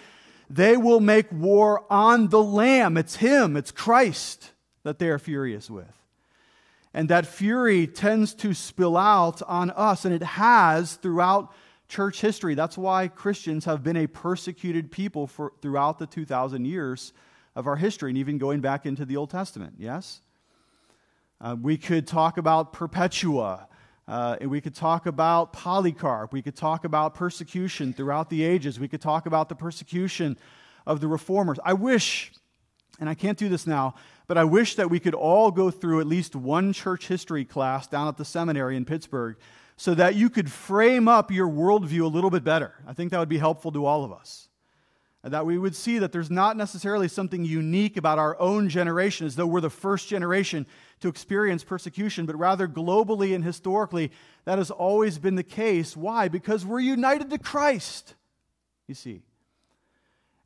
They 0.54 0.76
will 0.76 1.00
make 1.00 1.32
war 1.32 1.86
on 1.90 2.28
the 2.28 2.44
Lamb. 2.44 2.98
It's 2.98 3.16
Him, 3.16 3.56
it's 3.56 3.72
Christ 3.72 4.52
that 4.84 5.00
they 5.00 5.08
are 5.08 5.20
furious 5.20 5.70
with. 5.70 5.94
And 6.94 7.08
that 7.08 7.26
fury 7.26 7.88
tends 7.88 8.34
to 8.36 8.54
spill 8.54 8.98
out 8.98 9.42
on 9.44 9.72
us, 9.72 10.04
and 10.04 10.14
it 10.14 10.24
has 10.24 10.96
throughout 10.96 11.54
church 11.88 12.20
history. 12.20 12.54
That's 12.54 12.78
why 12.78 13.08
Christians 13.08 13.64
have 13.64 13.82
been 13.82 13.96
a 13.96 14.08
persecuted 14.08 14.92
people 14.92 15.26
for, 15.26 15.54
throughout 15.62 16.00
the 16.00 16.06
2,000 16.06 16.66
years 16.66 17.14
of 17.56 17.66
our 17.66 17.78
history, 17.78 18.12
and 18.12 18.18
even 18.18 18.38
going 18.38 18.60
back 18.60 18.86
into 18.86 19.06
the 19.06 19.16
Old 19.16 19.30
Testament. 19.30 19.76
Yes? 19.78 20.20
Uh, 21.40 21.56
we 21.62 21.78
could 21.78 22.08
talk 22.08 22.38
about 22.38 22.74
Perpetua. 22.74 23.70
Uh, 24.12 24.36
and 24.42 24.52
we 24.52 24.60
could 24.60 24.76
talk 24.76 25.06
about 25.06 25.54
Polycarp. 25.54 26.34
We 26.34 26.42
could 26.42 26.58
talk 26.58 26.84
about 26.84 27.16
persecution 27.16 27.94
throughout 27.94 28.30
the 28.30 28.44
ages. 28.44 28.78
We 28.78 28.90
could 28.90 29.00
talk 29.00 29.26
about 29.26 29.48
the 29.48 29.56
persecution 29.56 30.38
of 30.86 31.00
the 31.00 31.08
reformers. 31.08 31.60
I 31.64 31.72
wish, 31.72 32.34
and 33.00 33.08
I 33.08 33.14
can't 33.14 33.38
do 33.38 33.48
this 33.48 33.66
now, 33.66 33.96
but 34.28 34.38
I 34.38 34.44
wish 34.44 34.76
that 34.76 34.90
we 34.90 35.00
could 35.00 35.14
all 35.14 35.50
go 35.50 35.72
through 35.72 36.02
at 36.02 36.08
least 36.08 36.36
one 36.36 36.74
church 36.74 37.08
history 37.08 37.46
class 37.46 37.88
down 37.88 38.10
at 38.10 38.18
the 38.18 38.26
seminary 38.26 38.76
in 38.76 38.84
Pittsburgh 38.84 39.38
so 39.78 39.94
that 39.94 40.16
you 40.16 40.30
could 40.30 40.52
frame 40.52 41.08
up 41.08 41.32
your 41.32 41.48
worldview 41.48 42.02
a 42.02 42.08
little 42.08 42.30
bit 42.30 42.44
better. 42.44 42.74
I 42.86 42.92
think 42.92 43.12
that 43.12 43.20
would 43.20 43.30
be 43.30 43.38
helpful 43.38 43.72
to 43.72 43.86
all 43.86 44.04
of 44.04 44.12
us. 44.12 44.50
That 45.24 45.46
we 45.46 45.58
would 45.58 45.76
see 45.76 46.00
that 46.00 46.12
there's 46.12 46.32
not 46.32 46.58
necessarily 46.58 47.08
something 47.08 47.46
unique 47.46 47.96
about 47.96 48.20
our 48.20 48.38
own 48.42 48.68
generation, 48.68 49.26
as 49.26 49.38
though 49.38 49.46
we're 49.48 49.62
the 49.62 49.70
first 49.70 50.10
generation 50.10 50.66
to 51.02 51.10
experience 51.10 51.64
persecution, 51.64 52.26
but 52.26 52.38
rather 52.38 52.68
globally 52.68 53.36
and 53.36 53.44
historically, 53.44 54.12
that 54.46 54.58
has 54.58 54.72
always 54.72 55.20
been 55.20 55.36
the 55.36 55.44
case. 55.44 55.98
Why? 55.98 56.28
Because 56.28 56.66
we're 56.66 56.80
united 56.80 57.30
to 57.30 57.38
Christ, 57.38 58.16
you 58.88 58.96
see. 58.96 59.22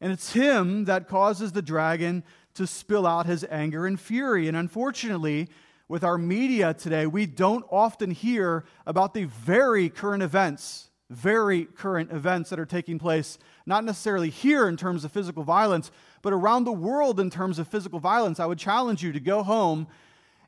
And 0.02 0.12
it's 0.12 0.34
Him 0.34 0.86
that 0.86 1.08
causes 1.08 1.52
the 1.52 1.62
dragon 1.62 2.24
to 2.56 2.66
spill 2.66 3.06
out 3.06 3.26
his 3.26 3.46
anger 3.50 3.86
and 3.86 4.00
fury. 4.00 4.48
And 4.48 4.58
unfortunately, 4.58 5.50
with 5.88 6.04
our 6.04 6.18
media 6.18 6.74
today, 6.74 7.06
we 7.06 7.26
don't 7.26 7.66
often 7.70 8.12
hear 8.12 8.66
about 8.86 9.14
the 9.14 9.26
very 9.26 9.90
current 9.90 10.24
events, 10.24 10.90
very 11.10 11.66
current 11.66 12.12
events 12.12 12.50
that 12.50 12.60
are 12.60 12.66
taking 12.66 12.98
place, 12.98 13.38
not 13.66 13.84
necessarily 13.84 14.30
here 14.30 14.68
in 14.68 14.78
terms 14.78 15.04
of 15.04 15.12
physical 15.12 15.44
violence, 15.44 15.92
but 16.22 16.34
around 16.34 16.64
the 16.64 16.72
world 16.72 17.20
in 17.20 17.30
terms 17.30 17.60
of 17.60 17.68
physical 17.68 18.00
violence. 18.00 18.40
I 18.40 18.46
would 18.46 18.58
challenge 18.58 19.04
you 19.04 19.12
to 19.12 19.20
go 19.20 19.44
home 19.44 19.88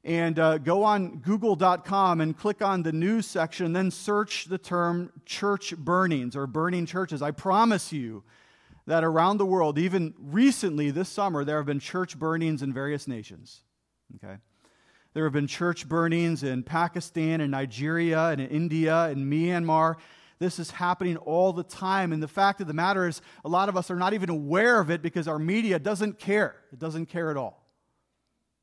and 0.08 0.40
uh, 0.40 0.58
go 0.58 0.86
on 0.86 1.18
google.com 1.18 2.22
and 2.22 2.36
click 2.36 2.62
on 2.62 2.82
the 2.82 2.94
news 2.94 3.28
section, 3.28 3.74
then 3.74 3.92
search 3.92 4.46
the 4.46 4.58
term 4.58 5.12
church 5.26 5.76
burnings 5.76 6.34
or 6.34 6.48
burning 6.48 6.86
churches. 6.86 7.22
I 7.22 7.32
promise 7.32 7.92
you 7.92 8.24
that 8.86 9.04
around 9.04 9.38
the 9.38 9.46
world, 9.46 9.78
even 9.78 10.14
recently 10.18 10.92
this 10.92 11.10
summer, 11.10 11.44
there 11.44 11.58
have 11.58 11.66
been 11.66 11.82
church 11.82 12.18
burnings 12.18 12.64
in 12.64 12.72
various 12.72 13.06
nations. 13.06 13.64
Okay? 14.16 14.38
There 15.14 15.26
have 15.26 15.34
been 15.34 15.46
church 15.46 15.90
burnings 15.90 16.42
in 16.42 16.64
Pakistan 16.64 17.42
and 17.42 17.52
Nigeria 17.52 18.28
and 18.30 18.40
in 18.40 18.48
India 18.48 19.08
and 19.08 19.30
Myanmar. 19.30 19.96
This 20.40 20.58
is 20.58 20.72
happening 20.72 21.18
all 21.18 21.52
the 21.52 21.64
time. 21.64 22.14
And 22.14 22.24
the 22.24 22.30
fact 22.30 22.62
of 22.62 22.68
the 22.68 22.74
matter 22.74 23.10
is, 23.10 23.22
a 23.44 23.50
lot 23.50 23.68
of 23.68 23.76
us 23.76 23.92
are 23.92 23.98
not 23.98 24.14
even 24.14 24.30
aware 24.30 24.80
of 24.80 24.90
it 24.90 25.02
because 25.02 25.28
our 25.28 25.40
media 25.40 25.80
doesn't 25.80 26.18
care. 26.18 26.56
It 26.72 26.80
doesn't 26.80 27.08
care 27.08 27.30
at 27.30 27.36
all. 27.36 27.67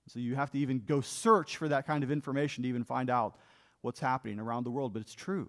So 0.09 0.19
you 0.19 0.35
have 0.37 0.51
to 0.53 0.59
even 0.59 0.83
go 0.87 1.01
search 1.01 1.57
for 1.57 1.69
that 1.69 1.87
kind 1.87 2.05
of 2.05 2.11
information 2.11 2.63
to 2.63 2.69
even 2.69 2.85
find 2.85 3.09
out 3.09 3.37
what's 3.81 4.01
happening 4.01 4.39
around 4.39 4.65
the 4.65 4.71
world. 4.71 4.93
But 4.93 5.03
it's 5.03 5.15
true. 5.15 5.49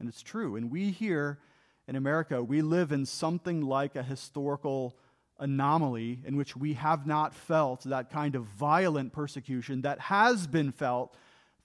And 0.00 0.08
it's 0.08 0.22
true. 0.22 0.56
And 0.56 0.70
we 0.70 0.90
here 0.90 1.38
in 1.86 1.96
America, 1.96 2.42
we 2.42 2.62
live 2.62 2.92
in 2.92 3.06
something 3.06 3.62
like 3.62 3.96
a 3.96 4.02
historical 4.02 4.96
anomaly 5.38 6.20
in 6.26 6.36
which 6.36 6.56
we 6.56 6.74
have 6.74 7.06
not 7.06 7.34
felt 7.34 7.84
that 7.84 8.10
kind 8.10 8.34
of 8.34 8.44
violent 8.44 9.12
persecution 9.12 9.82
that 9.82 10.00
has 10.00 10.46
been 10.46 10.72
felt 10.72 11.16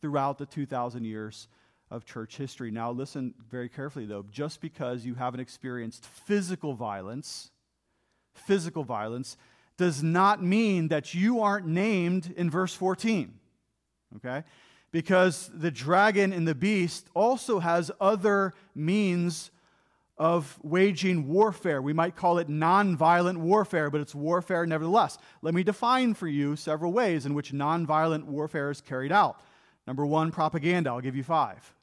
throughout 0.02 0.38
the 0.38 0.46
2,000 0.46 1.04
years 1.06 1.48
of 1.90 2.06
church 2.06 2.38
history. 2.38 2.72
Now, 2.72 2.92
listen 2.92 3.34
very 3.50 3.70
carefully, 3.70 4.06
though. 4.06 4.26
Just 4.32 4.62
because 4.62 5.06
you 5.06 5.16
haven't 5.16 5.40
experienced 5.40 6.06
physical 6.06 6.74
violence, 6.74 7.52
physical 8.34 8.84
violence, 8.84 9.38
does 9.78 10.04
not 10.04 10.44
mean 10.44 10.90
that 10.90 11.14
you 11.14 11.42
aren't 11.42 11.68
named 11.68 12.34
in 12.38 12.50
verse 12.50 12.74
14. 12.74 13.34
Okay? 14.18 14.44
Because 14.92 15.50
the 15.54 15.72
dragon 15.72 16.32
and 16.32 16.48
the 16.48 16.56
beast 16.56 17.08
also 17.14 17.60
has 17.60 17.92
other 18.00 18.54
means 18.76 19.50
of 20.18 20.60
waging 20.62 21.28
warfare. 21.28 21.82
We 21.82 21.94
might 21.94 22.16
call 22.16 22.38
it 22.38 22.48
nonviolent 22.48 23.38
warfare, 23.38 23.90
but 23.90 24.02
it's 24.02 24.14
warfare 24.14 24.66
nevertheless. 24.66 25.18
Let 25.42 25.56
me 25.56 25.64
define 25.64 26.14
for 26.14 26.28
you 26.28 26.56
several 26.56 26.94
ways 26.94 27.26
in 27.26 27.34
which 27.34 27.52
nonviolent 27.52 28.26
warfare 28.26 28.70
is 28.70 28.80
carried 28.80 29.12
out. 29.12 29.42
Number 29.88 30.06
one, 30.06 30.32
propaganda. 30.32 30.92
I'll 30.92 31.02
give 31.02 31.16
you 31.16 31.24
five. 31.24 31.74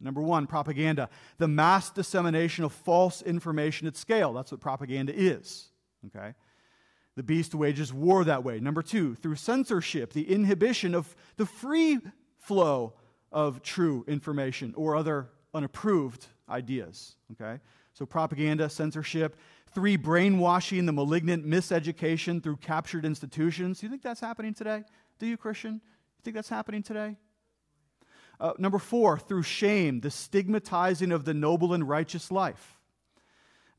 Number 0.00 0.20
one, 0.20 0.46
propaganda. 0.46 1.08
The 1.38 1.48
mass 1.48 1.90
dissemination 1.90 2.64
of 2.64 2.72
false 2.72 3.22
information 3.22 3.86
at 3.86 3.96
scale. 3.96 4.32
That's 4.32 4.52
what 4.52 4.60
propaganda 4.60 5.14
is. 5.16 5.70
Okay? 6.06 6.34
The 7.16 7.22
beast 7.22 7.54
wages 7.54 7.92
war 7.92 8.24
that 8.24 8.42
way. 8.42 8.58
Number 8.58 8.82
two, 8.82 9.14
through 9.14 9.36
censorship, 9.36 10.12
the 10.12 10.32
inhibition 10.32 10.94
of 10.94 11.14
the 11.36 11.46
free 11.46 11.98
flow 12.38 12.94
of 13.30 13.62
true 13.62 14.04
information 14.08 14.72
or 14.76 14.96
other 14.96 15.28
unapproved 15.54 16.26
ideas. 16.48 17.16
Okay? 17.32 17.60
So, 17.94 18.06
propaganda, 18.06 18.68
censorship. 18.70 19.36
Three, 19.74 19.96
brainwashing, 19.96 20.86
the 20.86 20.92
malignant 20.92 21.46
miseducation 21.46 22.42
through 22.42 22.56
captured 22.56 23.04
institutions. 23.04 23.80
Do 23.80 23.86
you 23.86 23.90
think 23.90 24.02
that's 24.02 24.20
happening 24.20 24.54
today? 24.54 24.84
Do 25.18 25.26
you, 25.26 25.36
Christian? 25.36 25.74
You 25.74 26.22
think 26.22 26.34
that's 26.34 26.48
happening 26.48 26.82
today? 26.82 27.16
Uh, 28.40 28.52
number 28.58 28.78
four, 28.78 29.18
through 29.18 29.42
shame, 29.42 30.00
the 30.00 30.10
stigmatizing 30.10 31.12
of 31.12 31.24
the 31.24 31.34
noble 31.34 31.74
and 31.74 31.88
righteous 31.88 32.30
life. 32.30 32.78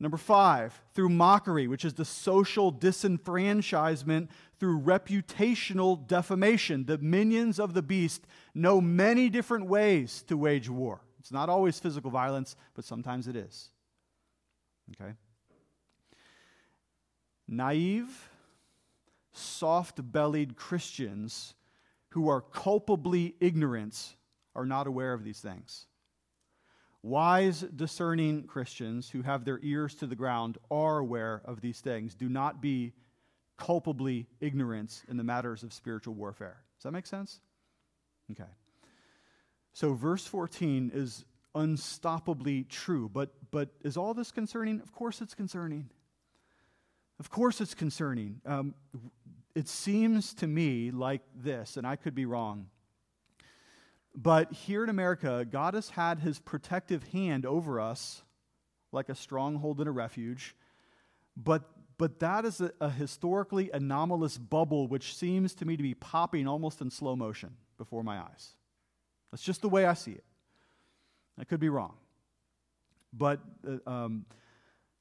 Number 0.04 0.18
five, 0.18 0.78
through 0.92 1.08
mockery, 1.08 1.66
which 1.66 1.82
is 1.82 1.94
the 1.94 2.04
social 2.04 2.70
disenfranchisement 2.70 4.28
through 4.60 4.82
reputational 4.82 6.06
defamation. 6.06 6.84
The 6.84 6.98
minions 6.98 7.58
of 7.58 7.72
the 7.72 7.80
beast 7.80 8.26
know 8.54 8.82
many 8.82 9.30
different 9.30 9.64
ways 9.64 10.22
to 10.26 10.36
wage 10.36 10.68
war. 10.68 11.00
It's 11.20 11.32
not 11.32 11.48
always 11.48 11.80
physical 11.80 12.10
violence, 12.10 12.54
but 12.74 12.84
sometimes 12.84 13.28
it 13.28 13.34
is. 13.34 13.70
Okay? 14.90 15.14
Naive, 17.48 18.28
soft 19.32 20.12
bellied 20.12 20.54
Christians 20.54 21.54
who 22.10 22.28
are 22.28 22.42
culpably 22.42 23.36
ignorant 23.40 24.16
are 24.54 24.66
not 24.66 24.86
aware 24.86 25.14
of 25.14 25.24
these 25.24 25.40
things. 25.40 25.86
Wise, 27.04 27.60
discerning 27.60 28.44
Christians 28.44 29.10
who 29.10 29.20
have 29.20 29.44
their 29.44 29.60
ears 29.62 29.94
to 29.96 30.06
the 30.06 30.16
ground 30.16 30.56
are 30.70 30.96
aware 30.96 31.42
of 31.44 31.60
these 31.60 31.82
things. 31.82 32.14
Do 32.14 32.30
not 32.30 32.62
be 32.62 32.94
culpably 33.58 34.26
ignorant 34.40 35.02
in 35.06 35.18
the 35.18 35.22
matters 35.22 35.62
of 35.62 35.74
spiritual 35.74 36.14
warfare. 36.14 36.62
Does 36.78 36.84
that 36.84 36.92
make 36.92 37.04
sense? 37.04 37.40
Okay. 38.32 38.48
So, 39.74 39.92
verse 39.92 40.26
14 40.26 40.92
is 40.94 41.26
unstoppably 41.54 42.66
true. 42.70 43.10
But, 43.12 43.34
but 43.50 43.68
is 43.82 43.98
all 43.98 44.14
this 44.14 44.30
concerning? 44.30 44.80
Of 44.80 44.90
course, 44.92 45.20
it's 45.20 45.34
concerning. 45.34 45.90
Of 47.20 47.28
course, 47.28 47.60
it's 47.60 47.74
concerning. 47.74 48.40
Um, 48.46 48.74
it 49.54 49.68
seems 49.68 50.32
to 50.36 50.46
me 50.46 50.90
like 50.90 51.20
this, 51.36 51.76
and 51.76 51.86
I 51.86 51.96
could 51.96 52.14
be 52.14 52.24
wrong. 52.24 52.70
But 54.14 54.52
here 54.52 54.84
in 54.84 54.90
America, 54.90 55.46
God 55.50 55.74
has 55.74 55.90
had 55.90 56.20
his 56.20 56.38
protective 56.38 57.02
hand 57.08 57.44
over 57.44 57.80
us 57.80 58.22
like 58.92 59.08
a 59.08 59.14
stronghold 59.14 59.80
and 59.80 59.88
a 59.88 59.92
refuge. 59.92 60.54
But, 61.36 61.64
but 61.98 62.20
that 62.20 62.44
is 62.44 62.60
a, 62.60 62.70
a 62.80 62.90
historically 62.90 63.70
anomalous 63.72 64.38
bubble 64.38 64.86
which 64.86 65.16
seems 65.16 65.54
to 65.56 65.64
me 65.64 65.76
to 65.76 65.82
be 65.82 65.94
popping 65.94 66.46
almost 66.46 66.80
in 66.80 66.90
slow 66.90 67.16
motion 67.16 67.56
before 67.76 68.04
my 68.04 68.18
eyes. 68.18 68.50
That's 69.32 69.42
just 69.42 69.62
the 69.62 69.68
way 69.68 69.84
I 69.84 69.94
see 69.94 70.12
it. 70.12 70.24
I 71.38 71.42
could 71.42 71.58
be 71.58 71.68
wrong. 71.68 71.94
But 73.12 73.40
uh, 73.66 73.90
um, 73.90 74.26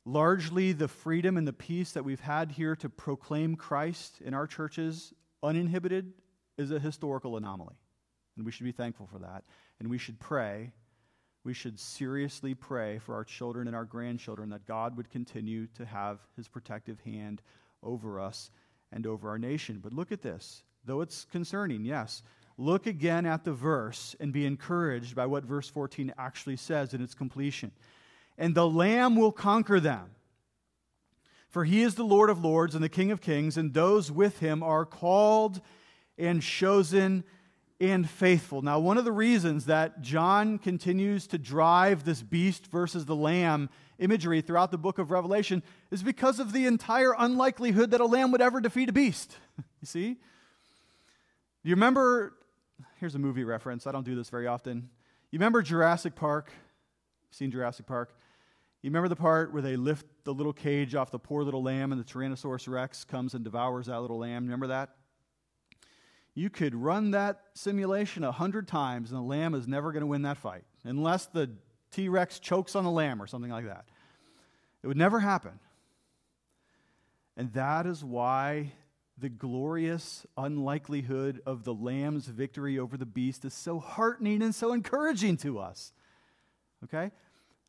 largely, 0.05 0.71
the 0.71 0.87
freedom 0.87 1.37
and 1.37 1.47
the 1.47 1.53
peace 1.53 1.91
that 1.91 2.03
we've 2.03 2.19
had 2.19 2.51
here 2.51 2.75
to 2.77 2.89
proclaim 2.89 3.55
Christ 3.55 4.21
in 4.21 4.33
our 4.33 4.47
churches 4.47 5.13
uninhibited 5.43 6.13
is 6.57 6.71
a 6.71 6.79
historical 6.79 7.37
anomaly. 7.37 7.75
And 8.35 8.45
we 8.45 8.51
should 8.51 8.65
be 8.65 8.71
thankful 8.71 9.07
for 9.07 9.19
that. 9.19 9.43
And 9.79 9.89
we 9.89 9.97
should 9.97 10.19
pray. 10.19 10.71
We 11.43 11.53
should 11.53 11.79
seriously 11.79 12.53
pray 12.53 12.99
for 12.99 13.15
our 13.15 13.23
children 13.23 13.67
and 13.67 13.75
our 13.75 13.85
grandchildren 13.85 14.49
that 14.49 14.65
God 14.65 14.95
would 14.97 15.09
continue 15.09 15.67
to 15.75 15.85
have 15.85 16.19
his 16.35 16.47
protective 16.47 16.99
hand 17.01 17.41
over 17.81 18.19
us 18.19 18.49
and 18.91 19.05
over 19.05 19.29
our 19.29 19.37
nation. 19.37 19.79
But 19.83 19.93
look 19.93 20.11
at 20.11 20.21
this. 20.21 20.63
Though 20.85 21.01
it's 21.01 21.25
concerning, 21.31 21.85
yes, 21.85 22.23
look 22.57 22.87
again 22.87 23.25
at 23.25 23.43
the 23.43 23.53
verse 23.53 24.15
and 24.19 24.33
be 24.33 24.45
encouraged 24.45 25.15
by 25.15 25.25
what 25.25 25.43
verse 25.43 25.69
14 25.69 26.13
actually 26.17 26.57
says 26.57 26.93
in 26.93 27.01
its 27.01 27.13
completion. 27.13 27.71
And 28.37 28.55
the 28.55 28.67
Lamb 28.67 29.15
will 29.15 29.31
conquer 29.31 29.79
them. 29.79 30.11
For 31.49 31.65
he 31.65 31.83
is 31.83 31.95
the 31.95 32.03
Lord 32.03 32.29
of 32.29 32.43
lords 32.43 32.73
and 32.73 32.83
the 32.83 32.89
King 32.89 33.11
of 33.11 33.21
kings, 33.21 33.57
and 33.57 33.73
those 33.73 34.11
with 34.11 34.39
him 34.39 34.63
are 34.63 34.85
called 34.85 35.61
and 36.17 36.41
chosen 36.41 37.23
and 37.83 38.09
faithful. 38.09 38.61
Now, 38.61 38.79
one 38.79 38.97
of 38.97 39.03
the 39.03 39.11
reasons 39.11 39.65
that 39.65 40.01
John 40.01 40.57
continues 40.57 41.27
to 41.27 41.37
drive 41.37 42.05
this 42.05 42.21
beast 42.21 42.67
versus 42.67 43.05
the 43.05 43.15
lamb 43.15 43.69
imagery 43.99 44.39
throughout 44.39 44.71
the 44.71 44.77
book 44.77 44.99
of 44.99 45.11
Revelation 45.11 45.61
is 45.91 46.01
because 46.01 46.39
of 46.39 46.53
the 46.53 46.65
entire 46.65 47.13
unlikelihood 47.17 47.91
that 47.91 47.99
a 47.99 48.05
lamb 48.05 48.31
would 48.31 48.41
ever 48.41 48.61
defeat 48.61 48.87
a 48.87 48.93
beast. 48.93 49.35
you 49.57 49.85
see? 49.85 50.13
Do 50.13 51.69
you 51.69 51.75
remember? 51.75 52.35
Here's 53.01 53.15
a 53.15 53.19
movie 53.19 53.43
reference. 53.43 53.85
I 53.85 53.91
don't 53.91 54.05
do 54.05 54.15
this 54.15 54.29
very 54.29 54.47
often. 54.47 54.89
You 55.31 55.39
remember 55.39 55.61
Jurassic 55.61 56.15
Park? 56.15 56.53
Seen 57.31 57.51
Jurassic 57.51 57.85
Park? 57.85 58.15
You 58.81 58.89
remember 58.91 59.09
the 59.09 59.17
part 59.17 59.51
where 59.51 59.61
they 59.61 59.75
lift 59.75 60.05
the 60.23 60.33
little 60.33 60.53
cage 60.53 60.95
off 60.95 61.11
the 61.11 61.19
poor 61.19 61.43
little 61.43 61.63
lamb 61.63 61.91
and 61.91 61.99
the 61.99 62.05
Tyrannosaurus 62.05 62.69
Rex 62.69 63.03
comes 63.03 63.33
and 63.33 63.43
devours 63.43 63.87
that 63.87 63.99
little 63.99 64.19
lamb? 64.19 64.45
Remember 64.45 64.67
that? 64.67 64.91
You 66.35 66.49
could 66.49 66.73
run 66.73 67.11
that 67.11 67.41
simulation 67.53 68.23
a 68.23 68.31
hundred 68.31 68.67
times, 68.67 69.11
and 69.11 69.19
the 69.19 69.23
lamb 69.23 69.53
is 69.53 69.67
never 69.67 69.91
going 69.91 70.01
to 70.01 70.07
win 70.07 70.23
that 70.23 70.37
fight 70.37 70.63
unless 70.83 71.27
the 71.27 71.51
T 71.91 72.09
Rex 72.09 72.39
chokes 72.39 72.75
on 72.75 72.83
the 72.83 72.91
lamb 72.91 73.21
or 73.21 73.27
something 73.27 73.51
like 73.51 73.65
that. 73.65 73.85
It 74.81 74.87
would 74.87 74.97
never 74.97 75.19
happen. 75.19 75.59
And 77.37 77.53
that 77.53 77.85
is 77.85 78.03
why 78.03 78.71
the 79.17 79.29
glorious 79.29 80.25
unlikelihood 80.37 81.41
of 81.45 81.63
the 81.63 81.73
lamb's 81.73 82.25
victory 82.25 82.79
over 82.79 82.97
the 82.97 83.05
beast 83.05 83.45
is 83.45 83.53
so 83.53 83.79
heartening 83.79 84.41
and 84.41 84.53
so 84.53 84.73
encouraging 84.73 85.37
to 85.37 85.59
us. 85.59 85.93
Okay? 86.83 87.11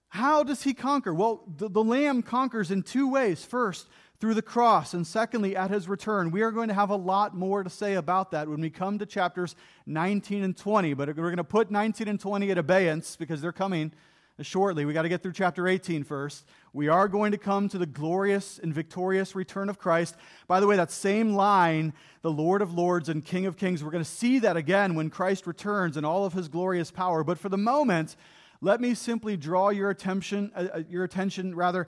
How 0.09 0.43
does 0.43 0.63
he 0.63 0.75
conquer? 0.75 1.13
Well, 1.13 1.43
the, 1.57 1.69
the 1.69 1.85
lamb 1.85 2.23
conquers 2.23 2.71
in 2.71 2.83
two 2.83 3.11
ways. 3.11 3.45
First, 3.45 3.89
through 4.21 4.35
the 4.35 4.43
cross, 4.43 4.95
and 4.95 5.07
secondly, 5.07 5.57
at 5.57 5.71
his 5.71 5.89
return. 5.89 6.31
We 6.31 6.43
are 6.43 6.51
going 6.51 6.69
to 6.69 6.75
have 6.75 6.91
a 6.91 6.97
lot 6.97 7.35
more 7.37 7.63
to 7.63 7.71
say 7.71 7.95
about 7.95 8.31
that 8.31 8.49
when 8.49 8.61
we 8.61 8.71
come 8.71 8.99
to 8.99 9.07
chapters 9.07 9.57
19 9.87 10.45
and 10.45 10.57
20, 10.57 10.95
but 10.95 11.09
we're 11.09 11.15
going 11.15 11.37
to 11.37 11.45
put 11.45 11.71
19 11.71 12.09
and 12.09 12.21
20 12.21 12.51
at 12.51 12.59
abeyance 12.59 13.17
because 13.17 13.41
they're 13.41 13.53
coming 13.53 13.93
shortly. 14.41 14.85
We 14.85 14.93
got 14.93 15.03
to 15.03 15.09
get 15.09 15.23
through 15.23 15.33
chapter 15.33 15.69
18 15.69 16.03
first. 16.05 16.45
We 16.73 16.89
are 16.89 17.07
going 17.07 17.33
to 17.33 17.39
come 17.39 17.69
to 17.69 17.79
the 17.79 17.87
glorious 17.87 18.59
and 18.59 18.75
victorious 18.75 19.35
return 19.35 19.69
of 19.69 19.79
Christ. 19.79 20.17
By 20.49 20.59
the 20.59 20.67
way, 20.67 20.77
that 20.77 20.91
same 20.91 21.35
line, 21.35 21.93
the 22.23 22.33
Lord 22.33 22.61
of 22.61 22.75
Lords 22.75 23.09
and 23.09 23.25
King 23.25 23.47
of 23.47 23.57
Kings, 23.57 23.85
we're 23.85 23.93
going 23.93 24.03
to 24.05 24.11
see 24.11 24.41
that 24.41 24.57
again 24.57 24.97
when 24.97 25.09
Christ 25.09 25.47
returns 25.47 25.97
in 25.97 26.05
all 26.05 26.25
of 26.25 26.33
his 26.33 26.49
glorious 26.49 26.91
power. 26.91 27.23
But 27.23 27.39
for 27.39 27.49
the 27.49 27.59
moment, 27.59 28.17
let 28.61 28.81
me 28.81 28.95
simply 28.95 29.37
draw 29.37 29.69
your 29.69 29.91
attention, 29.91 30.51
uh, 30.57 30.67
uh 30.75 30.83
your 30.89 31.05
attention 31.05 31.55
rather, 31.55 31.87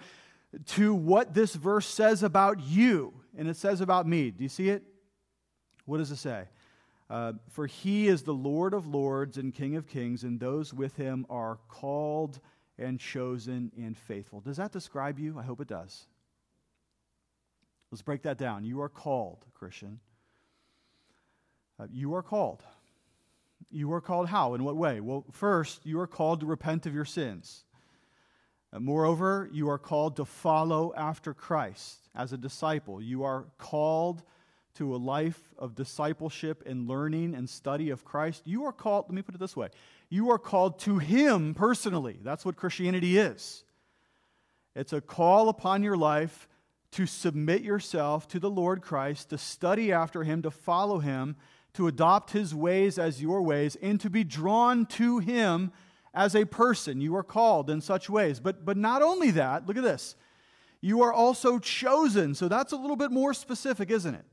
to 0.65 0.95
what 0.95 1.35
this 1.35 1.55
verse 1.55 1.87
says 1.87 2.23
about 2.23 2.61
you, 2.61 3.13
and 3.37 3.49
it 3.49 3.57
says 3.57 3.81
about 3.81 4.07
me. 4.07 4.31
Do 4.31 4.43
you 4.43 4.49
see 4.49 4.69
it? 4.69 4.83
What 5.85 5.99
does 5.99 6.11
it 6.11 6.17
say? 6.17 6.45
Uh, 7.09 7.35
for 7.51 7.67
he 7.67 8.09
is 8.09 8.23
the 8.23 8.35
Lord 8.35 8.75
of 8.75 8.87
lords 8.87 9.39
and 9.39 9.55
King 9.55 9.77
of 9.77 9.87
kings, 9.87 10.25
and 10.25 10.41
those 10.41 10.75
with 10.75 10.97
him 10.97 11.27
are 11.31 11.59
called 11.69 12.41
and 12.79 12.99
chosen 12.99 13.71
and 13.77 13.97
faithful. 13.97 14.41
Does 14.41 14.57
that 14.57 14.73
describe 14.73 15.19
you? 15.19 15.39
I 15.39 15.43
hope 15.43 15.61
it 15.61 15.69
does. 15.69 16.07
Let's 17.91 18.03
break 18.03 18.23
that 18.23 18.39
down. 18.39 18.65
You 18.65 18.81
are 18.83 18.89
called, 18.89 19.45
Christian. 19.55 20.01
Uh, 21.79 21.87
you 21.91 22.15
are 22.15 22.23
called. 22.23 22.63
You 23.71 23.93
are 23.93 24.01
called 24.01 24.29
how? 24.29 24.55
In 24.55 24.65
what 24.65 24.77
way? 24.77 25.01
Well, 25.01 25.25
first, 25.31 25.87
you 25.87 26.01
are 26.01 26.07
called 26.07 26.41
to 26.41 26.47
repent 26.47 26.87
of 26.87 26.95
your 26.95 27.05
sins. 27.05 27.65
Uh, 28.77 28.81
moreover, 28.81 29.49
you 29.53 29.71
are 29.71 29.79
called 29.79 30.17
to 30.17 30.25
follow 30.25 30.93
after 30.97 31.33
Christ 31.33 32.11
as 32.15 32.35
a 32.35 32.37
disciple. 32.37 33.01
You 33.01 33.25
are 33.25 33.47
called 33.57 34.23
to 34.75 34.95
a 34.95 34.99
life 34.99 35.41
of 35.59 35.75
discipleship 35.75 36.63
and 36.67 36.87
learning 36.87 37.35
and 37.35 37.49
study 37.49 37.89
of 37.89 38.05
Christ. 38.05 38.43
You 38.45 38.67
are 38.67 38.73
called, 38.73 39.07
let 39.09 39.15
me 39.15 39.23
put 39.23 39.35
it 39.35 39.39
this 39.39 39.57
way 39.57 39.69
you 40.11 40.31
are 40.31 40.39
called 40.39 40.79
to 40.81 40.99
Him 40.99 41.55
personally. 41.55 42.19
That's 42.23 42.45
what 42.45 42.57
Christianity 42.57 43.17
is. 43.17 43.65
It's 44.75 44.93
a 44.93 45.01
call 45.01 45.49
upon 45.49 45.83
your 45.83 45.97
life 45.97 46.47
to 46.93 47.07
submit 47.07 47.63
yourself 47.63 48.29
to 48.29 48.39
the 48.39 48.51
Lord 48.51 48.83
Christ, 48.83 49.31
to 49.31 49.39
study 49.39 49.91
after 49.91 50.23
Him, 50.23 50.43
to 50.43 50.51
follow 50.51 50.99
Him, 50.99 51.37
to 51.75 51.87
adopt 51.87 52.33
His 52.33 52.55
ways 52.55 52.99
as 52.99 53.23
your 53.23 53.41
ways, 53.41 53.77
and 53.77 53.99
to 54.03 54.11
be 54.11 54.23
drawn 54.23 54.85
to 54.87 55.19
Him 55.19 55.73
as 56.17 56.35
a 56.35 56.47
person. 56.47 57.01
You 57.01 57.15
are 57.15 57.23
called 57.23 57.71
in 57.71 57.81
such 57.81 58.11
ways. 58.11 58.41
But, 58.41 58.65
but 58.65 58.77
not 58.77 59.03
only 59.03 59.31
that, 59.33 59.67
look 59.67 59.77
at 59.77 59.85
this. 59.85 60.17
You 60.81 61.03
are 61.03 61.13
also 61.13 61.59
chosen. 61.59 62.35
So 62.35 62.49
that's 62.49 62.73
a 62.73 62.77
little 62.77 62.97
bit 62.97 63.13
more 63.13 63.35
specific, 63.35 63.91
isn't 63.91 64.15
it? 64.15 64.25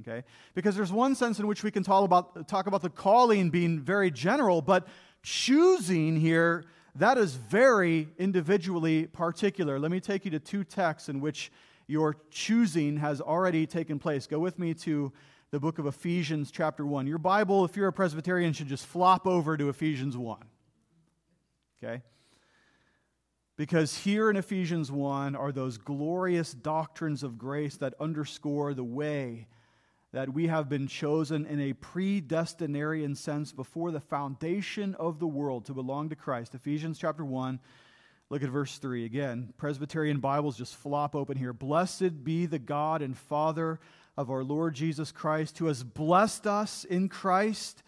Okay? 0.00 0.24
Because 0.54 0.76
there's 0.76 0.92
one 0.92 1.14
sense 1.14 1.38
in 1.38 1.46
which 1.46 1.62
we 1.62 1.70
can 1.70 1.82
talk 1.82 2.04
about, 2.04 2.46
talk 2.46 2.66
about 2.66 2.82
the 2.82 2.90
calling 2.90 3.50
being 3.50 3.80
very 3.80 4.10
general, 4.10 4.60
but 4.60 4.86
choosing 5.22 6.20
here, 6.20 6.64
that 6.96 7.16
is 7.16 7.34
very 7.34 8.08
individually 8.18 9.06
particular. 9.06 9.78
Let 9.78 9.90
me 9.90 10.00
take 10.00 10.24
you 10.24 10.30
to 10.32 10.40
two 10.40 10.62
texts 10.62 11.08
in 11.08 11.20
which 11.20 11.50
your 11.86 12.16
choosing 12.30 12.96
has 12.98 13.20
already 13.20 13.66
taken 13.66 13.98
place. 13.98 14.26
Go 14.26 14.38
with 14.38 14.58
me 14.58 14.74
to 14.74 15.12
the 15.50 15.60
book 15.60 15.78
of 15.78 15.86
Ephesians, 15.86 16.50
chapter 16.50 16.84
1. 16.84 17.06
Your 17.06 17.18
Bible, 17.18 17.64
if 17.64 17.76
you're 17.76 17.88
a 17.88 17.92
Presbyterian, 17.92 18.52
should 18.52 18.68
just 18.68 18.86
flop 18.86 19.26
over 19.26 19.56
to 19.56 19.68
Ephesians 19.68 20.16
1. 20.16 20.38
Okay? 21.84 22.02
Because 23.56 23.98
here 23.98 24.30
in 24.30 24.36
Ephesians 24.36 24.90
1 24.90 25.36
are 25.36 25.52
those 25.52 25.78
glorious 25.78 26.52
doctrines 26.52 27.22
of 27.22 27.38
grace 27.38 27.76
that 27.76 27.94
underscore 28.00 28.74
the 28.74 28.82
way 28.82 29.46
that 30.12 30.32
we 30.32 30.48
have 30.48 30.68
been 30.68 30.88
chosen 30.88 31.46
in 31.46 31.60
a 31.60 31.72
predestinarian 31.74 33.16
sense 33.16 33.52
before 33.52 33.90
the 33.90 34.00
foundation 34.00 34.94
of 34.96 35.18
the 35.18 35.26
world 35.26 35.66
to 35.66 35.74
belong 35.74 36.08
to 36.08 36.16
Christ. 36.16 36.54
Ephesians 36.54 36.98
chapter 36.98 37.24
1, 37.24 37.60
look 38.28 38.42
at 38.42 38.48
verse 38.48 38.78
3. 38.78 39.04
Again, 39.04 39.52
Presbyterian 39.56 40.18
Bibles 40.18 40.56
just 40.56 40.74
flop 40.74 41.14
open 41.14 41.36
here. 41.36 41.52
Blessed 41.52 42.24
be 42.24 42.46
the 42.46 42.58
God 42.58 43.02
and 43.02 43.16
Father 43.16 43.78
of 44.16 44.30
our 44.30 44.42
Lord 44.42 44.74
Jesus 44.74 45.12
Christ, 45.12 45.58
who 45.58 45.66
has 45.66 45.84
blessed 45.84 46.46
us 46.46 46.84
in 46.84 47.08
Christ 47.08 47.83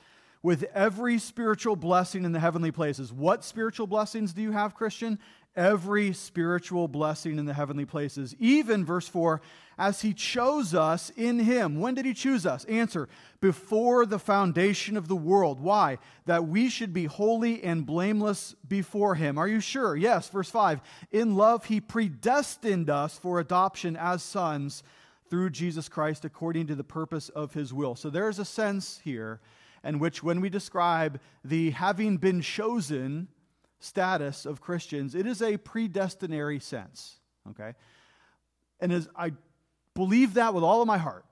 with 0.47 0.63
every 0.75 1.19
spiritual 1.19 1.75
blessing 1.75 2.25
in 2.25 2.31
the 2.31 2.39
heavenly 2.39 2.71
places. 2.71 3.13
What 3.13 3.43
spiritual 3.43 3.89
blessings 3.89 4.33
do 4.33 4.41
you 4.41 4.53
have, 4.53 4.77
Christian? 4.77 5.19
Every 5.57 6.13
spiritual 6.13 6.87
blessing 6.87 7.37
in 7.37 7.47
the 7.47 7.53
heavenly 7.53 7.85
places. 7.85 8.33
Even, 8.39 8.85
verse 8.85 9.09
4, 9.09 9.41
as 9.77 10.03
he 10.03 10.15
chose 10.15 10.73
us 10.73 11.11
in 11.17 11.41
him. 11.41 11.81
When 11.81 11.97
did 11.97 12.07
he 12.07 12.15
choose 12.15 12.47
us? 12.47 12.65
Answer 12.67 13.09
before 13.41 14.07
the 14.07 14.21
foundation 14.21 14.97
of 14.97 15.09
the 15.09 15.17
world. 15.17 15.59
Why? 15.59 15.99
That 16.27 16.47
we 16.47 16.69
should 16.69 16.93
be 16.93 17.07
holy 17.07 17.65
and 17.65 17.85
blameless 17.85 18.55
before 18.69 19.17
him. 19.17 19.39
Are 19.39 19.49
you 19.49 19.59
sure? 19.59 19.97
Yes. 19.97 20.29
Verse 20.29 20.49
5 20.49 20.81
In 21.11 21.35
love, 21.35 21.65
he 21.65 21.81
predestined 21.81 22.89
us 22.89 23.19
for 23.19 23.41
adoption 23.41 23.97
as 23.97 24.23
sons 24.23 24.85
through 25.29 25.51
Jesus 25.51 25.89
Christ 25.89 26.25
according 26.25 26.69
to 26.69 26.77
the 26.77 26.85
purpose 26.85 27.31
of 27.31 27.53
his 27.53 27.75
will. 27.75 27.97
So 27.97 28.11
there's 28.11 28.39
a 28.39 28.45
sense 28.45 29.01
here 29.03 29.41
in 29.85 29.99
which, 29.99 30.23
when 30.23 30.41
we 30.41 30.49
describe 30.49 31.21
the 31.45 31.71
having 31.71 32.17
been 32.17 32.41
chosen 32.41 33.29
status 33.79 34.47
of 34.47 34.61
Christians, 34.61 35.15
it 35.15 35.27
is 35.27 35.43
a 35.43 35.57
predestinary 35.57 36.61
sense. 36.61 37.17
Okay? 37.51 37.75
And 38.81 38.93
as 38.93 39.09
I 39.17 39.33
believe 39.95 40.35
that 40.35 40.55
with 40.55 40.63
all 40.63 40.81
of 40.81 40.87
my 40.87 40.99
heart. 40.99 41.25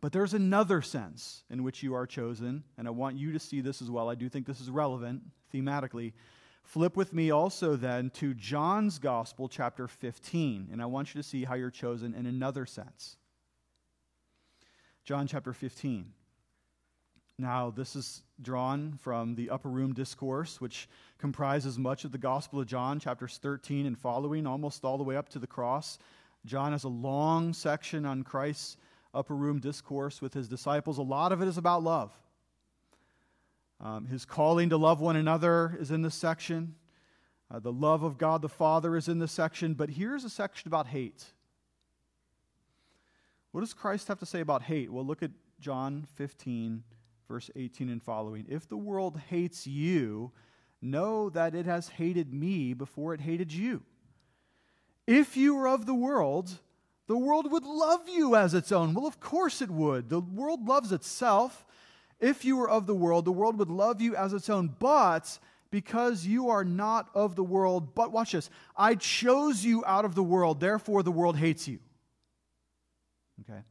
But 0.00 0.12
there's 0.12 0.34
another 0.34 0.80
sense 0.80 1.42
in 1.50 1.64
which 1.64 1.82
you 1.82 1.94
are 1.94 2.06
chosen, 2.06 2.62
and 2.76 2.86
I 2.86 2.90
want 2.90 3.16
you 3.16 3.32
to 3.32 3.38
see 3.38 3.60
this 3.60 3.82
as 3.82 3.90
well. 3.90 4.08
I 4.08 4.14
do 4.14 4.28
think 4.28 4.46
this 4.46 4.60
is 4.60 4.70
relevant 4.70 5.22
thematically. 5.52 6.12
Flip 6.62 6.96
with 6.96 7.12
me 7.12 7.30
also 7.30 7.74
then 7.76 8.10
to 8.10 8.34
John's 8.34 8.98
Gospel, 8.98 9.48
chapter 9.48 9.88
15, 9.88 10.68
and 10.70 10.80
I 10.80 10.86
want 10.86 11.14
you 11.14 11.22
to 11.22 11.28
see 11.28 11.44
how 11.44 11.54
you're 11.54 11.70
chosen 11.70 12.14
in 12.14 12.26
another 12.26 12.64
sense. 12.64 13.16
John 15.04 15.26
chapter 15.26 15.52
15. 15.52 16.12
Now, 17.40 17.70
this 17.70 17.94
is 17.94 18.22
drawn 18.42 18.98
from 19.00 19.36
the 19.36 19.50
Upper 19.50 19.68
Room 19.68 19.92
Discourse, 19.92 20.60
which 20.60 20.88
comprises 21.18 21.78
much 21.78 22.04
of 22.04 22.10
the 22.10 22.18
Gospel 22.18 22.60
of 22.60 22.66
John, 22.66 22.98
chapters 22.98 23.38
13 23.40 23.86
and 23.86 23.96
following, 23.96 24.44
almost 24.44 24.84
all 24.84 24.98
the 24.98 25.04
way 25.04 25.16
up 25.16 25.28
to 25.30 25.38
the 25.38 25.46
cross. 25.46 26.00
John 26.46 26.72
has 26.72 26.82
a 26.82 26.88
long 26.88 27.52
section 27.52 28.04
on 28.04 28.24
Christ's 28.24 28.76
upper 29.14 29.36
room 29.36 29.60
discourse 29.60 30.20
with 30.20 30.34
his 30.34 30.48
disciples. 30.48 30.98
A 30.98 31.02
lot 31.02 31.30
of 31.30 31.40
it 31.40 31.46
is 31.46 31.58
about 31.58 31.84
love. 31.84 32.12
Um, 33.80 34.06
his 34.06 34.24
calling 34.24 34.70
to 34.70 34.76
love 34.76 35.00
one 35.00 35.14
another 35.14 35.78
is 35.80 35.92
in 35.92 36.02
this 36.02 36.16
section. 36.16 36.74
Uh, 37.52 37.60
the 37.60 37.72
love 37.72 38.02
of 38.02 38.18
God 38.18 38.42
the 38.42 38.48
Father 38.48 38.96
is 38.96 39.06
in 39.06 39.20
this 39.20 39.30
section. 39.30 39.74
But 39.74 39.90
here's 39.90 40.24
a 40.24 40.30
section 40.30 40.66
about 40.66 40.88
hate. 40.88 41.24
What 43.52 43.60
does 43.60 43.74
Christ 43.74 44.08
have 44.08 44.18
to 44.18 44.26
say 44.26 44.40
about 44.40 44.62
hate? 44.62 44.90
Well, 44.92 45.06
look 45.06 45.22
at 45.22 45.30
John 45.60 46.04
15, 46.16 46.82
verse 47.28 47.50
18 47.54 47.90
and 47.90 48.02
following. 48.02 48.46
If 48.48 48.68
the 48.68 48.76
world 48.76 49.20
hates 49.28 49.66
you, 49.66 50.32
know 50.80 51.28
that 51.30 51.54
it 51.54 51.66
has 51.66 51.88
hated 51.88 52.32
me 52.32 52.72
before 52.72 53.14
it 53.14 53.20
hated 53.20 53.52
you. 53.52 53.82
If 55.06 55.36
you 55.36 55.54
were 55.54 55.68
of 55.68 55.86
the 55.86 55.94
world, 55.94 56.50
the 57.06 57.18
world 57.18 57.50
would 57.50 57.64
love 57.64 58.08
you 58.08 58.34
as 58.34 58.54
its 58.54 58.72
own. 58.72 58.94
Well, 58.94 59.06
of 59.06 59.20
course 59.20 59.62
it 59.62 59.70
would. 59.70 60.08
The 60.08 60.20
world 60.20 60.66
loves 60.66 60.92
itself. 60.92 61.66
If 62.20 62.44
you 62.44 62.56
were 62.56 62.68
of 62.68 62.86
the 62.86 62.94
world, 62.94 63.24
the 63.24 63.32
world 63.32 63.58
would 63.58 63.70
love 63.70 64.00
you 64.00 64.16
as 64.16 64.32
its 64.32 64.50
own. 64.50 64.74
But 64.78 65.38
because 65.70 66.26
you 66.26 66.48
are 66.48 66.64
not 66.64 67.08
of 67.14 67.36
the 67.36 67.44
world, 67.44 67.94
but 67.94 68.12
watch 68.12 68.32
this 68.32 68.50
I 68.76 68.94
chose 68.94 69.64
you 69.64 69.84
out 69.86 70.04
of 70.04 70.14
the 70.14 70.22
world, 70.22 70.60
therefore 70.60 71.02
the 71.02 71.12
world 71.12 71.36
hates 71.36 71.68
you. 71.68 71.78
Okay? 73.40 73.62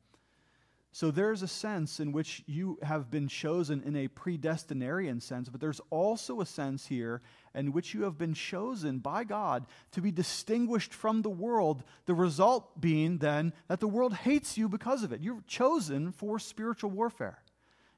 So 0.98 1.12
there's 1.12 1.44
a 1.44 1.48
sense 1.48 2.00
in 2.00 2.12
which 2.12 2.42
you 2.48 2.80
have 2.82 3.12
been 3.12 3.28
chosen 3.28 3.84
in 3.86 3.96
a 3.96 4.08
predestinarian 4.08 5.22
sense, 5.22 5.48
but 5.48 5.62
there's 5.62 5.80
also 5.92 6.42
a 6.42 6.46
sense 6.48 6.88
here 6.88 7.22
in 7.54 7.72
which 7.72 7.94
you 7.94 8.02
have 8.02 8.18
been 8.18 8.34
chosen 8.34 8.98
by 8.98 9.24
God 9.24 9.68
to 9.92 10.02
be 10.02 10.10
distinguished 10.10 10.96
from 10.96 11.22
the 11.22 11.30
world. 11.30 11.84
The 12.08 12.16
result 12.16 12.82
being 12.82 13.20
then 13.20 13.54
that 13.68 13.80
the 13.80 13.88
world 13.88 14.16
hates 14.16 14.58
you 14.58 14.68
because 14.68 15.04
of 15.04 15.14
it. 15.14 15.22
You're 15.22 15.44
chosen 15.46 16.14
for 16.14 16.40
spiritual 16.40 16.90
warfare. 16.90 17.44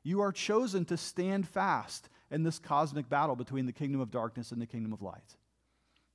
You 0.04 0.20
are 0.20 0.34
chosen 0.34 0.84
to 0.84 0.98
stand 0.98 1.48
fast 1.48 2.10
in 2.30 2.44
this 2.44 2.60
cosmic 2.60 3.08
battle 3.08 3.38
between 3.38 3.66
the 3.66 3.72
kingdom 3.72 4.02
of 4.02 4.12
darkness 4.12 4.52
and 4.52 4.62
the 4.62 4.68
kingdom 4.68 4.92
of 4.92 5.02
light. 5.02 5.38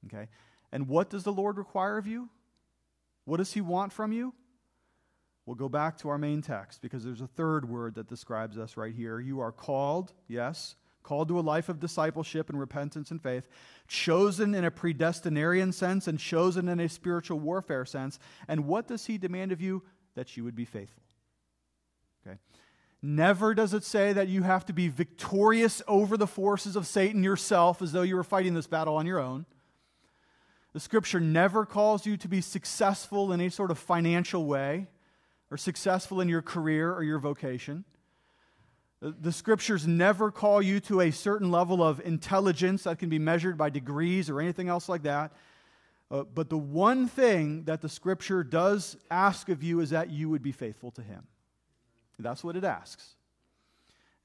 Okay? 0.05 0.29
And 0.71 0.87
what 0.87 1.09
does 1.09 1.25
the 1.25 1.33
Lord 1.33 1.57
require 1.57 1.97
of 1.97 2.07
you? 2.07 2.29
What 3.25 3.39
does 3.39 3.55
He 3.55 3.63
want 3.63 3.95
from 3.95 4.13
you? 4.13 4.35
We'll 5.47 5.57
go 5.57 5.69
back 5.69 5.99
to 5.99 6.09
our 6.09 6.17
main 6.17 6.41
text 6.41 6.81
because 6.81 7.05
there's 7.05 7.21
a 7.21 7.27
third 7.27 7.69
word 7.69 7.97
that 7.97 8.09
describes 8.09 8.57
us 8.57 8.77
right 8.77 8.95
here. 8.95 9.21
You 9.21 9.41
are 9.41 9.53
called, 9.53 10.13
yes, 10.27 10.77
called 11.03 11.29
to 11.29 11.39
a 11.39 11.43
life 11.43 11.69
of 11.69 11.81
discipleship 11.81 12.49
and 12.49 12.59
repentance 12.59 13.11
and 13.11 13.23
faith, 13.23 13.47
chosen 13.87 14.55
in 14.55 14.65
a 14.65 14.71
predestinarian 14.71 15.73
sense 15.73 16.09
and 16.09 16.19
chosen 16.19 16.69
in 16.69 16.81
a 16.81 16.89
spiritual 16.89 17.39
warfare 17.39 17.85
sense. 17.85 18.19
And 18.49 18.67
what 18.67 18.89
does 18.89 19.05
he 19.05 19.19
demand 19.19 19.53
of 19.53 19.61
you? 19.61 19.83
That 20.15 20.37
you 20.37 20.45
would 20.45 20.55
be 20.55 20.65
faithful. 20.65 21.03
Okay? 22.27 22.39
Never 23.03 23.55
does 23.55 23.75
it 23.75 23.85
say 23.85 24.15
that 24.15 24.29
you 24.29 24.45
have 24.45 24.65
to 24.67 24.73
be 24.73 24.89
victorious 24.89 25.83
over 25.87 26.17
the 26.17 26.27
forces 26.27 26.75
of 26.75 26.87
Satan 26.87 27.23
yourself 27.23 27.83
as 27.83 27.93
though 27.93 28.03
you 28.03 28.17
were 28.17 28.25
fighting 28.25 28.55
this 28.55 28.67
battle 28.67 28.97
on 28.97 29.05
your 29.05 29.19
own. 29.19 29.45
The 30.73 30.81
scripture 30.81 31.21
never 31.21 31.67
calls 31.67 32.07
you 32.07 32.17
to 32.17 32.29
be 32.29 32.41
successful 32.41 33.31
in 33.33 33.41
any 33.41 33.51
sort 33.51 33.71
of 33.71 33.79
financial 33.79 34.47
way 34.47 34.89
or 35.55 35.57
successful 35.57 36.21
in 36.21 36.29
your 36.29 36.43
career 36.43 36.93
or 36.93 37.05
your 37.05 37.21
vocation. 37.21 37.85
The 39.01 39.31
scriptures 39.31 39.87
never 39.87 40.33
call 40.33 40.61
you 40.61 40.81
to 40.81 41.01
a 41.01 41.13
certain 41.13 41.53
level 41.53 41.81
of 41.81 42.01
intelligence 42.01 42.83
that 42.83 42.99
can 42.99 43.09
be 43.09 43.21
measured 43.21 43.57
by 43.57 43.71
degrees 43.71 44.29
or 44.29 44.41
anything 44.41 44.69
else 44.69 44.89
like 44.89 45.05
that. 45.05 45.31
Uh, 46.11 46.25
but 46.25 46.51
the 46.51 46.59
one 46.59 47.07
thing 47.07 47.63
that 47.67 47.83
the 47.83 47.89
scripture 47.89 48.43
does 48.43 48.97
ask 49.13 49.49
of 49.49 49.63
you 49.63 49.79
is 49.79 49.91
that 49.91 50.11
you 50.11 50.29
would 50.29 50.43
be 50.43 50.51
faithful 50.51 50.91
to 50.91 51.03
him. 51.03 51.23
That's 52.19 52.43
what 52.43 52.57
it 52.57 52.65
asks. 52.65 53.15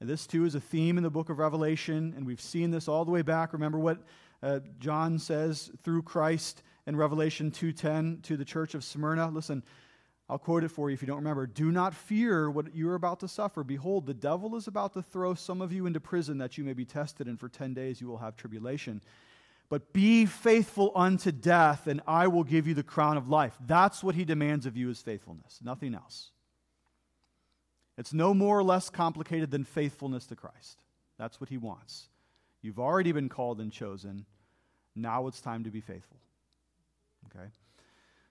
And 0.00 0.08
this, 0.08 0.26
too, 0.26 0.46
is 0.46 0.56
a 0.56 0.60
theme 0.60 0.96
in 0.96 1.04
the 1.04 1.10
book 1.10 1.28
of 1.28 1.38
Revelation, 1.38 2.12
and 2.16 2.26
we've 2.26 2.40
seen 2.40 2.72
this 2.72 2.88
all 2.88 3.04
the 3.04 3.12
way 3.12 3.22
back. 3.22 3.52
Remember 3.52 3.78
what 3.78 3.98
uh, 4.42 4.58
John 4.80 5.16
says 5.20 5.70
through 5.84 6.02
Christ 6.02 6.64
in 6.88 6.96
Revelation 6.96 7.52
2.10 7.52 8.20
to 8.24 8.36
the 8.36 8.44
church 8.44 8.74
of 8.74 8.82
Smyrna? 8.82 9.28
Listen, 9.28 9.62
I'll 10.30 10.38
quote 10.38 10.62
it 10.62 10.68
for 10.68 10.88
you 10.88 10.94
if 10.94 11.02
you 11.02 11.08
don't 11.08 11.16
remember. 11.16 11.44
Do 11.44 11.72
not 11.72 11.92
fear 11.92 12.48
what 12.48 12.72
you 12.72 12.88
are 12.88 12.94
about 12.94 13.18
to 13.20 13.28
suffer. 13.28 13.64
Behold, 13.64 14.06
the 14.06 14.14
devil 14.14 14.54
is 14.54 14.68
about 14.68 14.92
to 14.92 15.02
throw 15.02 15.34
some 15.34 15.60
of 15.60 15.72
you 15.72 15.86
into 15.86 15.98
prison 15.98 16.38
that 16.38 16.56
you 16.56 16.62
may 16.62 16.72
be 16.72 16.84
tested, 16.84 17.26
and 17.26 17.38
for 17.38 17.48
10 17.48 17.74
days 17.74 18.00
you 18.00 18.06
will 18.06 18.18
have 18.18 18.36
tribulation. 18.36 19.02
But 19.68 19.92
be 19.92 20.26
faithful 20.26 20.92
unto 20.94 21.32
death, 21.32 21.88
and 21.88 22.00
I 22.06 22.28
will 22.28 22.44
give 22.44 22.68
you 22.68 22.74
the 22.74 22.84
crown 22.84 23.16
of 23.16 23.28
life. 23.28 23.58
That's 23.66 24.04
what 24.04 24.14
he 24.14 24.24
demands 24.24 24.66
of 24.66 24.76
you 24.76 24.88
is 24.88 25.02
faithfulness, 25.02 25.58
nothing 25.64 25.96
else. 25.96 26.30
It's 27.98 28.12
no 28.12 28.32
more 28.32 28.56
or 28.56 28.62
less 28.62 28.88
complicated 28.88 29.50
than 29.50 29.64
faithfulness 29.64 30.26
to 30.26 30.36
Christ. 30.36 30.84
That's 31.18 31.40
what 31.40 31.50
he 31.50 31.58
wants. 31.58 32.08
You've 32.62 32.78
already 32.78 33.10
been 33.10 33.28
called 33.28 33.60
and 33.60 33.72
chosen. 33.72 34.26
Now 34.94 35.26
it's 35.26 35.40
time 35.40 35.64
to 35.64 35.70
be 35.70 35.80
faithful. 35.80 36.18
Okay? 37.26 37.48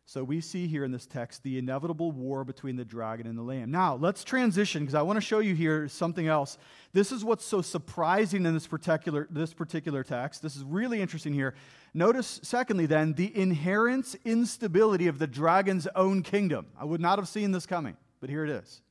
So 0.10 0.24
we 0.24 0.42
see 0.42 0.66
here 0.66 0.84
in 0.84 0.92
this 0.92 1.06
text 1.06 1.44
the 1.44 1.60
inevitable 1.60 2.12
war 2.12 2.44
between 2.44 2.78
the 2.78 2.84
dragon 2.84 3.28
and 3.28 3.38
the 3.38 3.44
lamb. 3.44 3.70
Now, 3.70 3.96
let's 3.96 4.24
transition 4.24 4.82
because 4.82 4.96
I 4.96 5.04
want 5.04 5.18
to 5.18 5.22
show 5.22 5.38
you 5.38 5.54
here 5.54 5.88
something 5.88 6.26
else. 6.26 6.58
This 6.94 7.12
is 7.12 7.24
what's 7.24 7.46
so 7.46 7.62
surprising 7.62 8.44
in 8.44 8.56
this 8.56 8.66
particular, 8.66 9.28
this 9.30 9.54
particular 9.54 10.04
text. 10.04 10.42
This 10.42 10.56
is 10.56 10.64
really 10.64 11.00
interesting 11.00 11.32
here. 11.32 11.54
Notice, 11.94 12.40
secondly, 12.42 12.88
then, 12.88 13.14
the 13.14 13.40
inherent 13.40 14.16
instability 14.26 15.06
of 15.06 15.20
the 15.20 15.28
dragon's 15.28 15.86
own 15.96 16.24
kingdom. 16.24 16.66
I 16.76 16.86
would 16.86 17.02
not 17.02 17.20
have 17.20 17.28
seen 17.28 17.52
this 17.52 17.68
coming, 17.68 17.96
but 18.20 18.32
here 18.32 18.44
it 18.44 18.50
is 18.50 18.82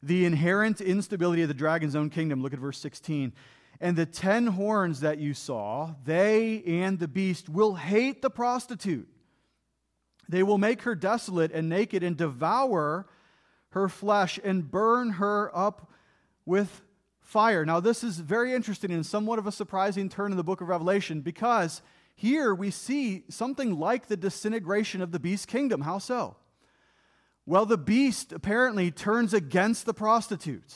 the 0.00 0.24
inherent 0.26 0.80
instability 0.80 1.42
of 1.42 1.48
the 1.48 1.54
dragon's 1.54 1.96
own 1.96 2.08
kingdom. 2.08 2.40
Look 2.40 2.52
at 2.52 2.60
verse 2.60 2.78
16. 2.78 3.32
And 3.80 3.96
the 3.96 4.06
ten 4.06 4.46
horns 4.46 5.00
that 5.00 5.18
you 5.18 5.34
saw, 5.34 5.96
they 6.04 6.62
and 6.64 7.00
the 7.00 7.08
beast 7.08 7.48
will 7.48 7.74
hate 7.74 8.22
the 8.22 8.30
prostitute. 8.30 9.08
They 10.30 10.44
will 10.44 10.58
make 10.58 10.82
her 10.82 10.94
desolate 10.94 11.50
and 11.50 11.68
naked 11.68 12.04
and 12.04 12.16
devour 12.16 13.06
her 13.70 13.88
flesh 13.88 14.38
and 14.42 14.70
burn 14.70 15.10
her 15.12 15.50
up 15.56 15.90
with 16.46 16.82
fire. 17.20 17.64
Now, 17.64 17.80
this 17.80 18.04
is 18.04 18.18
very 18.18 18.54
interesting 18.54 18.92
and 18.92 19.04
somewhat 19.04 19.40
of 19.40 19.46
a 19.46 19.52
surprising 19.52 20.08
turn 20.08 20.30
in 20.30 20.36
the 20.36 20.44
book 20.44 20.60
of 20.60 20.68
Revelation 20.68 21.20
because 21.20 21.82
here 22.14 22.54
we 22.54 22.70
see 22.70 23.24
something 23.28 23.78
like 23.78 24.06
the 24.06 24.16
disintegration 24.16 25.00
of 25.00 25.10
the 25.10 25.18
beast 25.18 25.48
kingdom. 25.48 25.80
How 25.80 25.98
so? 25.98 26.36
Well, 27.44 27.66
the 27.66 27.78
beast 27.78 28.32
apparently 28.32 28.92
turns 28.92 29.34
against 29.34 29.84
the 29.84 29.94
prostitute. 29.94 30.74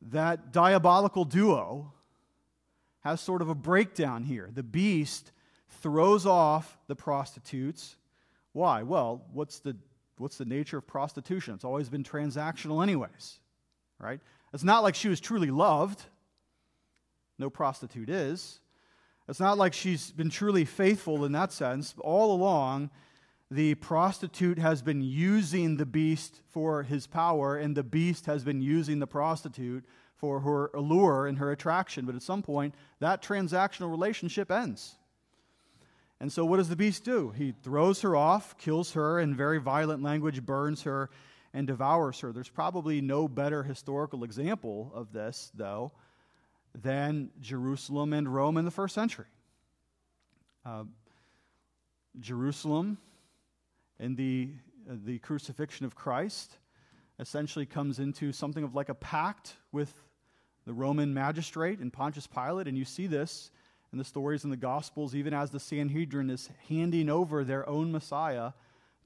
That 0.00 0.52
diabolical 0.52 1.26
duo 1.26 1.92
has 3.00 3.20
sort 3.20 3.42
of 3.42 3.50
a 3.50 3.54
breakdown 3.54 4.24
here. 4.24 4.48
The 4.52 4.62
beast 4.62 5.32
throws 5.86 6.26
off 6.26 6.76
the 6.88 6.96
prostitutes. 6.96 7.94
Why? 8.52 8.82
Well, 8.82 9.22
what's 9.32 9.60
the, 9.60 9.76
what's 10.18 10.36
the 10.36 10.44
nature 10.44 10.78
of 10.78 10.86
prostitution? 10.88 11.54
It's 11.54 11.62
always 11.62 11.88
been 11.88 12.02
transactional, 12.02 12.82
anyways, 12.82 13.38
right? 14.00 14.18
It's 14.52 14.64
not 14.64 14.82
like 14.82 14.96
she 14.96 15.06
was 15.06 15.20
truly 15.20 15.52
loved. 15.52 16.02
No 17.38 17.50
prostitute 17.50 18.10
is. 18.10 18.58
It's 19.28 19.38
not 19.38 19.58
like 19.58 19.74
she's 19.74 20.10
been 20.10 20.28
truly 20.28 20.64
faithful 20.64 21.24
in 21.24 21.30
that 21.32 21.52
sense. 21.52 21.94
All 21.98 22.34
along, 22.34 22.90
the 23.48 23.76
prostitute 23.76 24.58
has 24.58 24.82
been 24.82 25.02
using 25.02 25.76
the 25.76 25.86
beast 25.86 26.40
for 26.50 26.82
his 26.82 27.06
power, 27.06 27.56
and 27.56 27.76
the 27.76 27.84
beast 27.84 28.26
has 28.26 28.42
been 28.42 28.60
using 28.60 28.98
the 28.98 29.06
prostitute 29.06 29.84
for 30.16 30.40
her 30.40 30.68
allure 30.74 31.28
and 31.28 31.38
her 31.38 31.52
attraction. 31.52 32.06
But 32.06 32.16
at 32.16 32.22
some 32.22 32.42
point, 32.42 32.74
that 32.98 33.22
transactional 33.22 33.88
relationship 33.92 34.50
ends. 34.50 34.96
And 36.20 36.32
so, 36.32 36.44
what 36.44 36.56
does 36.56 36.68
the 36.68 36.76
beast 36.76 37.04
do? 37.04 37.30
He 37.30 37.52
throws 37.62 38.00
her 38.00 38.16
off, 38.16 38.56
kills 38.56 38.92
her, 38.92 39.20
in 39.20 39.34
very 39.34 39.58
violent 39.58 40.02
language, 40.02 40.44
burns 40.44 40.82
her, 40.82 41.10
and 41.52 41.66
devours 41.66 42.20
her. 42.20 42.32
There's 42.32 42.48
probably 42.48 43.00
no 43.00 43.28
better 43.28 43.62
historical 43.62 44.24
example 44.24 44.90
of 44.94 45.12
this, 45.12 45.50
though, 45.54 45.92
than 46.74 47.30
Jerusalem 47.40 48.12
and 48.12 48.32
Rome 48.32 48.56
in 48.56 48.64
the 48.64 48.70
first 48.70 48.94
century. 48.94 49.26
Uh, 50.64 50.84
Jerusalem 52.18 52.98
in 54.00 54.16
the, 54.16 54.50
uh, 54.90 54.94
the 55.04 55.18
crucifixion 55.18 55.86
of 55.86 55.94
Christ 55.94 56.56
essentially 57.18 57.66
comes 57.66 57.98
into 57.98 58.32
something 58.32 58.64
of 58.64 58.74
like 58.74 58.88
a 58.88 58.94
pact 58.94 59.54
with 59.72 59.92
the 60.66 60.72
Roman 60.72 61.14
magistrate 61.14 61.78
and 61.78 61.92
Pontius 61.92 62.26
Pilate. 62.26 62.68
And 62.68 62.76
you 62.76 62.84
see 62.84 63.06
this 63.06 63.50
in 63.96 63.98
the 63.98 64.04
stories 64.04 64.44
in 64.44 64.50
the 64.50 64.58
Gospels, 64.58 65.14
even 65.14 65.32
as 65.32 65.50
the 65.50 65.58
Sanhedrin 65.58 66.28
is 66.28 66.50
handing 66.68 67.08
over 67.08 67.44
their 67.44 67.66
own 67.66 67.90
Messiah 67.90 68.52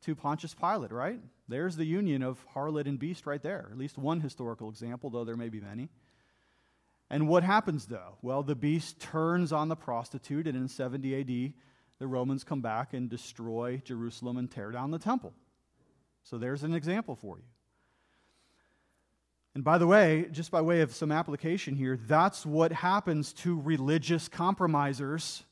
to 0.03 0.17
Pontius 0.17 0.53
Pilate, 0.53 0.91
right? 0.91 1.21
There's 1.47 1.77
the 1.77 1.85
union 1.85 2.25
of 2.25 2.45
harlot 2.57 2.87
and 2.87 2.99
beast 2.99 3.25
right 3.25 3.41
there. 3.41 3.69
At 3.71 3.79
least 3.79 3.99
one 3.99 4.21
historical 4.21 4.69
example, 4.69 5.09
though 5.09 5.23
there 5.23 5.37
may 5.37 5.49
be 5.49 5.61
many. 5.61 5.91
And 7.09 7.29
what 7.29 7.45
happens, 7.45 7.87
though? 7.87 8.17
Well, 8.21 8.43
the 8.43 8.57
beast 8.57 8.99
turns 8.99 9.53
on 9.53 9.69
the 9.69 9.77
prostitute, 9.77 10.49
and 10.49 10.57
in 10.57 10.67
70 10.67 11.21
AD, 11.21 11.53
the 12.01 12.09
Romans 12.09 12.43
come 12.43 12.61
back 12.61 12.93
and 12.93 13.09
destroy 13.09 13.81
Jerusalem 13.85 14.39
and 14.39 14.51
tear 14.51 14.73
down 14.73 14.91
the 14.91 14.99
temple. 14.99 15.35
So 16.25 16.37
there's 16.37 16.65
an 16.65 16.75
example 16.75 17.15
for 17.15 17.39
you. 17.39 17.45
And 19.55 19.65
by 19.65 19.79
the 19.79 19.87
way, 19.87 20.29
just 20.31 20.51
by 20.51 20.61
way 20.61 20.81
of 20.81 20.95
some 20.95 21.11
application 21.11 21.75
here, 21.75 21.99
that's 22.07 22.47
what 22.47 22.73
happens 22.73 23.33
to 23.35 23.61
religious 23.61 24.29
compromisers 24.29 25.43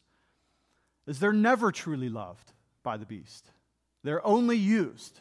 is 1.06 1.18
they're 1.18 1.32
never 1.32 1.72
truly 1.72 2.08
loved 2.08 2.52
by 2.82 2.96
the 2.96 3.06
beast. 3.06 3.50
They're 4.04 4.24
only 4.24 4.56
used. 4.56 5.18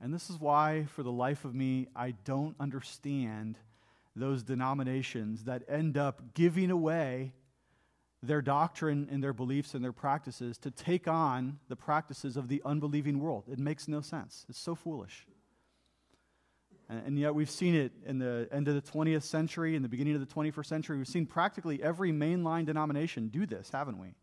And 0.00 0.14
this 0.14 0.30
is 0.30 0.40
why 0.40 0.86
for 0.94 1.02
the 1.02 1.12
life 1.12 1.44
of 1.44 1.54
me 1.54 1.88
I 1.94 2.12
don't 2.24 2.56
understand 2.60 3.58
those 4.14 4.42
denominations 4.42 5.44
that 5.44 5.62
end 5.68 5.98
up 5.98 6.34
giving 6.34 6.70
away 6.70 7.32
their 8.22 8.40
doctrine 8.40 9.08
and 9.10 9.22
their 9.22 9.34
beliefs 9.34 9.74
and 9.74 9.84
their 9.84 9.92
practices 9.92 10.56
to 10.58 10.70
take 10.70 11.06
on 11.06 11.58
the 11.68 11.76
practices 11.76 12.36
of 12.36 12.48
the 12.48 12.62
unbelieving 12.64 13.20
world. 13.20 13.44
It 13.50 13.58
makes 13.58 13.88
no 13.88 14.00
sense. 14.00 14.46
It's 14.48 14.58
so 14.58 14.74
foolish. 14.74 15.26
And, 16.88 17.18
yet, 17.18 17.34
we've 17.34 17.50
seen 17.50 17.74
it 17.74 17.90
in 18.04 18.20
the 18.20 18.48
end 18.52 18.68
of 18.68 18.74
the 18.74 18.80
20th 18.80 19.24
century, 19.24 19.74
in 19.74 19.82
the 19.82 19.88
beginning 19.88 20.14
of 20.14 20.20
the 20.20 20.32
21st 20.32 20.66
century. 20.66 20.96
We've 20.96 21.08
seen 21.08 21.26
practically 21.26 21.82
every 21.82 22.12
mainline 22.12 22.64
denomination 22.64 23.26
do 23.26 23.44
this, 23.44 23.70
haven't 23.72 23.98
we? 23.98 24.14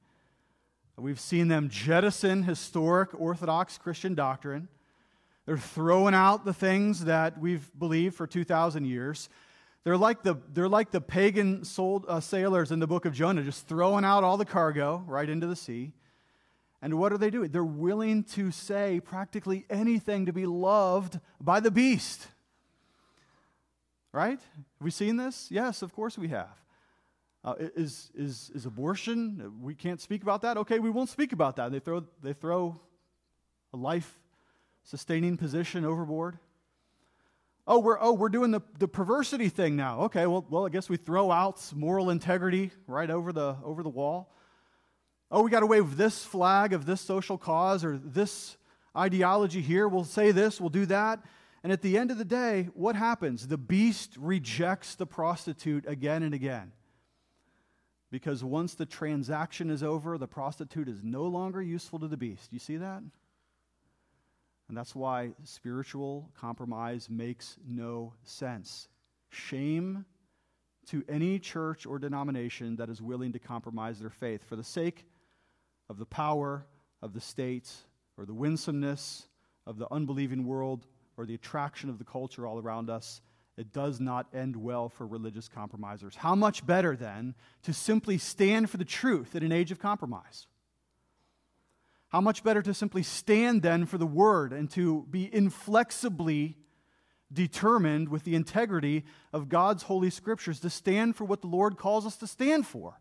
We've 0.95 1.19
seen 1.19 1.49
them 1.49 1.69
jettison 1.69 2.43
historic 2.43 3.19
Orthodox 3.19 3.77
Christian 3.77 4.15
doctrine. 4.15 4.69
They're 5.45 5.57
throwing 5.57 6.13
out 6.13 6.45
the 6.45 6.53
things 6.53 7.05
that 7.05 7.37
we've 7.39 7.69
believed 7.77 8.15
for 8.15 8.27
2,000 8.27 8.85
years. 8.85 9.27
They're 9.83 9.97
like 9.97 10.23
the, 10.23 10.35
they're 10.53 10.69
like 10.69 10.91
the 10.91 11.01
pagan 11.01 11.65
sold, 11.65 12.05
uh, 12.07 12.21
sailors 12.21 12.71
in 12.71 12.79
the 12.79 12.87
book 12.87 13.03
of 13.05 13.13
Jonah, 13.13 13.43
just 13.43 13.67
throwing 13.67 14.05
out 14.05 14.23
all 14.23 14.37
the 14.37 14.45
cargo 14.45 15.03
right 15.05 15.27
into 15.27 15.47
the 15.47 15.55
sea. 15.57 15.91
And 16.81 16.97
what 16.97 17.11
are 17.11 17.17
they 17.17 17.29
doing? 17.29 17.49
They're 17.49 17.63
willing 17.63 18.23
to 18.25 18.51
say 18.51 19.01
practically 19.03 19.65
anything 19.69 20.27
to 20.27 20.33
be 20.33 20.45
loved 20.45 21.19
by 21.41 21.59
the 21.59 21.71
beast. 21.71 22.27
Right? 24.13 24.39
Have 24.39 24.65
we 24.79 24.91
seen 24.91 25.17
this? 25.17 25.47
Yes, 25.49 25.81
of 25.81 25.93
course 25.93 26.17
we 26.17 26.27
have. 26.29 26.55
Uh, 27.43 27.55
is, 27.75 28.11
is, 28.15 28.51
is 28.53 28.65
abortion, 28.65 29.51
we 29.61 29.75
can't 29.75 29.99
speak 29.99 30.21
about 30.21 30.43
that? 30.43 30.55
Okay, 30.55 30.79
we 30.79 30.89
won't 30.89 31.09
speak 31.09 31.33
about 31.33 31.57
that. 31.57 31.71
They 31.71 31.79
throw, 31.79 32.05
they 32.21 32.31
throw 32.31 32.79
a 33.73 33.77
life 33.77 34.19
sustaining 34.83 35.35
position 35.35 35.83
overboard. 35.83 36.37
Oh, 37.65 37.79
we're, 37.79 37.97
oh, 37.99 38.13
we're 38.13 38.29
doing 38.29 38.51
the, 38.51 38.61
the 38.77 38.87
perversity 38.87 39.49
thing 39.49 39.75
now. 39.75 40.01
Okay, 40.01 40.27
well, 40.27 40.45
well, 40.49 40.65
I 40.65 40.69
guess 40.69 40.89
we 40.89 40.97
throw 40.97 41.31
out 41.31 41.61
moral 41.75 42.11
integrity 42.11 42.71
right 42.87 43.09
over 43.09 43.33
the, 43.33 43.57
over 43.63 43.81
the 43.81 43.89
wall. 43.89 44.31
Oh, 45.31 45.41
we 45.41 45.49
got 45.49 45.61
to 45.61 45.65
wave 45.65 45.97
this 45.97 46.23
flag 46.23 46.71
of 46.71 46.85
this 46.85 47.01
social 47.01 47.37
cause 47.37 47.83
or 47.83 47.97
this 47.97 48.57
ideology 48.95 49.61
here. 49.61 49.87
We'll 49.87 50.03
say 50.03 50.31
this, 50.31 50.61
we'll 50.61 50.69
do 50.69 50.85
that. 50.85 51.19
And 51.63 51.71
at 51.71 51.81
the 51.81 51.97
end 51.97 52.11
of 52.11 52.17
the 52.17 52.25
day, 52.25 52.69
what 52.73 52.95
happens? 52.95 53.47
The 53.47 53.57
beast 53.57 54.17
rejects 54.19 54.95
the 54.95 55.05
prostitute 55.05 55.87
again 55.87 56.21
and 56.21 56.33
again. 56.33 56.73
Because 58.11 58.43
once 58.43 58.75
the 58.75 58.85
transaction 58.85 59.69
is 59.69 59.81
over, 59.81 60.17
the 60.17 60.27
prostitute 60.27 60.89
is 60.89 61.01
no 61.03 61.23
longer 61.23 61.61
useful 61.61 61.99
to 61.99 62.07
the 62.07 62.17
beast. 62.17 62.51
You 62.51 62.59
see 62.59 62.77
that? 62.77 63.01
And 64.67 64.77
that's 64.77 64.93
why 64.93 65.31
spiritual 65.43 66.29
compromise 66.39 67.09
makes 67.09 67.57
no 67.67 68.13
sense. 68.23 68.89
Shame 69.29 70.05
to 70.87 71.03
any 71.07 71.39
church 71.39 71.85
or 71.85 71.97
denomination 71.97 72.75
that 72.75 72.89
is 72.89 73.01
willing 73.01 73.31
to 73.33 73.39
compromise 73.39 73.99
their 73.99 74.09
faith 74.09 74.43
for 74.43 74.55
the 74.55 74.63
sake 74.63 75.05
of 75.89 75.97
the 75.97 76.05
power 76.05 76.65
of 77.01 77.13
the 77.13 77.21
state 77.21 77.71
or 78.17 78.25
the 78.25 78.33
winsomeness 78.33 79.27
of 79.65 79.77
the 79.77 79.87
unbelieving 79.91 80.45
world 80.45 80.85
or 81.17 81.25
the 81.25 81.35
attraction 81.35 81.89
of 81.89 81.97
the 81.97 82.03
culture 82.03 82.45
all 82.47 82.59
around 82.59 82.89
us, 82.89 83.21
it 83.57 83.71
does 83.71 83.99
not 83.99 84.27
end 84.33 84.55
well 84.55 84.89
for 84.89 85.05
religious 85.05 85.47
compromisers. 85.47 86.15
How 86.15 86.33
much 86.33 86.65
better, 86.65 86.95
then, 86.95 87.35
to 87.63 87.73
simply 87.73 88.17
stand 88.17 88.69
for 88.69 88.77
the 88.77 88.85
truth 88.85 89.35
in 89.35 89.43
an 89.43 89.51
age 89.51 89.71
of 89.71 89.79
compromise? 89.79 90.47
How 92.09 92.21
much 92.21 92.43
better 92.43 92.61
to 92.61 92.73
simply 92.73 93.03
stand 93.03 93.61
then 93.61 93.85
for 93.85 93.97
the 93.97 94.05
word 94.05 94.53
and 94.53 94.69
to 94.71 95.05
be 95.09 95.33
inflexibly 95.33 96.57
determined 97.31 98.09
with 98.09 98.23
the 98.23 98.35
integrity 98.35 99.03
of 99.31 99.49
God's 99.49 99.83
holy 99.83 100.11
scriptures 100.11 100.59
to 100.59 100.69
stand 100.69 101.15
for 101.15 101.25
what 101.25 101.41
the 101.41 101.47
Lord 101.47 101.77
calls 101.77 102.05
us 102.05 102.15
to 102.17 102.27
stand 102.27 102.67
for. 102.67 102.99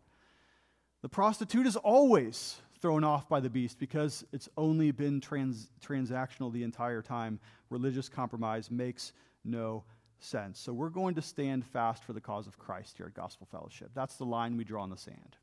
The 1.03 1.09
prostitute 1.09 1.67
is 1.67 1.75
always 1.75 2.59
thrown 2.83 3.05
off 3.05 3.29
by 3.29 3.39
the 3.39 3.49
beast 3.49 3.79
because 3.79 4.25
it's 4.33 4.49
only 4.57 4.91
been 4.91 5.21
trans- 5.21 5.69
transactional 5.81 6.51
the 6.51 6.63
entire 6.63 7.01
time. 7.01 7.39
Religious 7.69 8.09
compromise 8.09 8.69
makes 8.69 9.13
no 9.45 9.85
sense. 10.19 10.59
So 10.59 10.73
we're 10.73 10.89
going 10.89 11.15
to 11.15 11.21
stand 11.21 11.65
fast 11.65 12.03
for 12.03 12.11
the 12.11 12.19
cause 12.19 12.45
of 12.45 12.59
Christ 12.59 12.97
here 12.97 13.05
at 13.05 13.13
Gospel 13.13 13.47
Fellowship. 13.49 13.91
That's 13.93 14.17
the 14.17 14.25
line 14.25 14.57
we 14.57 14.65
draw 14.65 14.83
in 14.83 14.89
the 14.89 14.97
sand. 14.97 15.37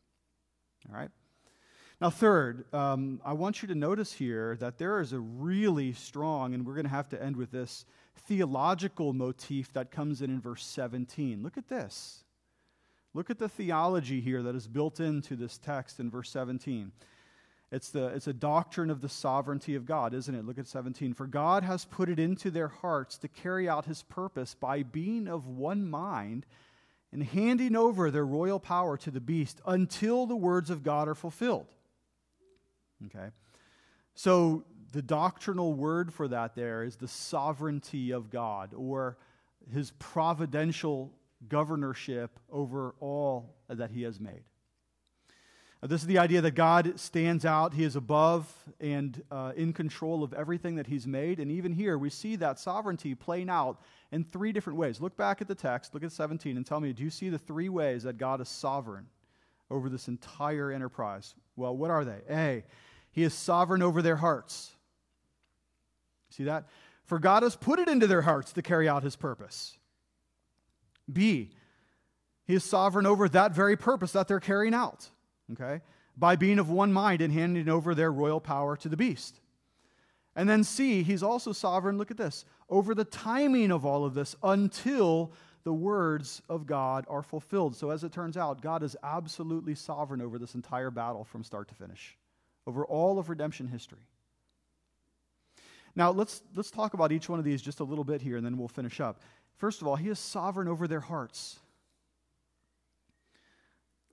All 0.87 1.01
right? 1.01 1.09
Now, 1.99 2.11
third, 2.11 2.67
um, 2.75 3.23
I 3.25 3.33
want 3.33 3.63
you 3.63 3.69
to 3.69 3.75
notice 3.75 4.13
here 4.13 4.59
that 4.61 4.77
there 4.77 5.01
is 5.01 5.15
a 5.15 5.21
really 5.21 5.95
strong, 5.95 6.53
and 6.53 6.67
we're 6.67 6.75
going 6.75 6.85
to 6.85 6.91
have 6.91 7.09
to 7.09 7.23
end 7.23 7.37
with 7.37 7.53
this 7.53 7.87
theological 8.19 9.15
motif 9.15 9.73
that 9.73 9.91
comes 9.91 10.21
in 10.21 10.29
in 10.29 10.43
verse 10.43 10.67
17. 10.67 11.43
Look 11.43 11.57
at 11.57 11.69
this. 11.71 12.23
Look 13.15 13.31
at 13.31 13.39
the 13.39 13.49
theology 13.49 14.21
here 14.21 14.43
that 14.43 14.55
is 14.55 14.69
built 14.69 15.01
into 15.01 15.37
this 15.37 15.57
text 15.57 16.01
in 16.01 16.11
verse 16.11 16.29
17. 16.29 16.93
It's, 17.73 17.91
the, 17.91 18.07
it's 18.09 18.27
a 18.27 18.33
doctrine 18.33 18.91
of 18.91 19.01
the 19.01 19.09
sovereignty 19.09 19.77
of 19.77 19.87
God, 19.87 20.13
isn't 20.13 20.35
it? 20.35 20.45
Look 20.45 20.59
at 20.59 20.67
17. 20.67 21.15
For 21.15 21.27
God 21.27 21.63
has 21.63 21.85
put 21.85 22.09
it 22.09 22.19
into 22.19 22.51
their 22.51 22.69
hearts 22.69 23.17
to 23.19 23.29
carry 23.29 23.69
out 23.69 23.85
his 23.85 24.03
purpose 24.03 24.55
by 24.55 24.83
being 24.83 25.29
of 25.29 25.47
one 25.47 25.89
mind 25.89 26.47
and 27.13 27.23
handing 27.23 27.77
over 27.77 28.11
their 28.11 28.27
royal 28.27 28.59
power 28.59 28.97
to 28.97 29.11
the 29.11 29.21
beast 29.21 29.61
until 29.67 30.27
the 30.27 30.37
words 30.37 30.71
of 30.71 30.83
God 30.83 31.07
are 31.09 31.15
fulfilled. 31.15 31.67
Okay? 33.07 33.29
So 34.15 34.65
the 34.93 35.03
doctrinal 35.03 35.73
word 35.73 36.13
for 36.13 36.27
that 36.29 36.57
there 36.57 36.83
is 36.83 36.97
the 36.97 37.09
sovereignty 37.09 38.11
of 38.11 38.31
God 38.31 38.75
or 38.77 39.17
his 39.73 39.93
providential 39.93 41.13
governorship 41.49 42.39
over 42.51 42.95
all 43.01 43.55
that 43.69 43.91
he 43.91 44.03
has 44.03 44.19
made. 44.19 44.43
This 45.83 46.03
is 46.03 46.07
the 46.07 46.19
idea 46.19 46.43
that 46.43 46.51
God 46.51 47.01
stands 47.01 47.47
out, 47.47 47.73
he 47.73 47.85
is 47.85 47.97
above 47.97 48.53
and 48.81 49.23
uh, 49.31 49.53
in 49.57 49.73
control 49.73 50.23
of 50.23 50.35
everything 50.35 50.77
that 50.77 50.87
he's 50.87 51.07
made. 51.07 51.41
And 51.41 51.51
even 51.51 51.73
here, 51.73 51.97
we 51.97 52.11
see 52.11 52.37
that 52.37 52.59
sovereignty 52.59 53.15
playing 53.15 53.49
out 53.49 53.81
in 54.13 54.25
three 54.25 54.53
different 54.53 54.79
ways. 54.79 55.01
Look 55.01 55.17
back 55.17 55.41
at 55.41 55.49
the 55.49 55.55
text, 55.55 55.95
look 55.95 56.05
at 56.05 56.13
17, 56.13 56.59
and 56.59 56.67
tell 56.67 56.81
me 56.81 56.93
do 56.93 57.03
you 57.03 57.09
see 57.09 57.31
the 57.31 57.39
three 57.39 57.71
ways 57.71 58.03
that 58.03 58.19
God 58.19 58.43
is 58.43 58.49
sovereign 58.51 59.07
over 59.71 59.89
this 59.89 60.07
entire 60.07 60.71
enterprise? 60.71 61.35
Well, 61.57 61.75
what 61.75 61.91
are 61.91 62.05
they? 62.05 62.21
A, 62.29 62.65
he 63.11 63.23
is 63.23 63.33
sovereign 63.33 63.83
over 63.83 64.03
their 64.03 64.17
hearts. 64.17 64.73
See 66.29 66.45
that? 66.45 66.67
For 67.05 67.19
God 67.19 67.43
has 67.43 67.57
put 67.57 67.79
it 67.79 67.89
into 67.89 68.07
their 68.07 68.23
hearts 68.23 68.53
to 68.53 68.63
carry 68.63 68.89
out 68.89 69.03
his 69.03 69.17
purpose. 69.17 69.79
B, 71.11 71.51
he 72.45 72.55
is 72.55 72.65
sovereign 72.65 73.07
over 73.07 73.29
that 73.29 73.55
very 73.55 73.77
purpose 73.77 74.13
that 74.13 74.29
they're 74.29 74.41
carrying 74.41 74.75
out, 74.75 75.09
okay? 75.53 75.81
By 76.17 76.37
being 76.37 76.59
of 76.59 76.69
one 76.71 76.93
mind 76.93 77.21
and 77.21 77.33
handing 77.33 77.69
over 77.69 77.95
their 77.95 78.13
royal 78.13 78.41
power 78.41 78.77
to 78.77 78.89
the 78.89 78.97
beast. 78.97 79.41
And 80.37 80.49
then 80.49 80.65
C, 80.65 81.03
he's 81.03 81.23
also 81.23 81.53
sovereign, 81.53 81.99
look 81.99 82.11
at 82.11 82.17
this, 82.17 82.45
over 82.69 82.95
the 82.95 83.05
timing 83.05 83.71
of 83.71 83.85
all 83.85 84.05
of 84.05 84.15
this 84.15 84.37
until 84.43 85.33
the 85.65 85.73
words 85.73 86.41
of 86.49 86.67
God 86.67 87.05
are 87.09 87.23
fulfilled. 87.23 87.77
So 87.77 87.91
as 87.91 88.05
it 88.05 88.13
turns 88.13 88.37
out, 88.37 88.63
God 88.63 88.83
is 88.83 88.97
absolutely 89.03 89.75
sovereign 89.75 90.23
over 90.23 90.39
this 90.39 90.55
entire 90.55 90.91
battle 90.91 91.25
from 91.25 91.45
start 91.45 91.69
to 91.69 91.75
finish, 91.75 92.17
over 92.67 92.85
all 92.85 93.19
of 93.19 93.29
redemption 93.29 93.69
history. 93.69 94.07
Now, 95.97 96.11
let's, 96.13 96.43
let's 96.55 96.71
talk 96.71 96.95
about 96.95 97.13
each 97.13 97.29
one 97.29 97.39
of 97.39 97.45
these 97.45 97.61
just 97.61 97.81
a 97.81 97.85
little 97.85 98.05
bit 98.05 98.23
here, 98.23 98.37
and 98.37 98.47
then 98.47 98.57
we'll 98.57 98.69
finish 98.69 99.01
up. 99.01 99.21
First 99.57 99.83
of 99.83 99.89
all, 99.89 99.97
he 99.97 100.09
is 100.09 100.19
sovereign 100.19 100.69
over 100.69 100.87
their 100.87 101.01
hearts. 101.01 101.59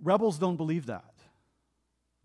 Rebels 0.04 0.38
don't 0.38 0.58
believe 0.58 0.88
that. 0.88 1.14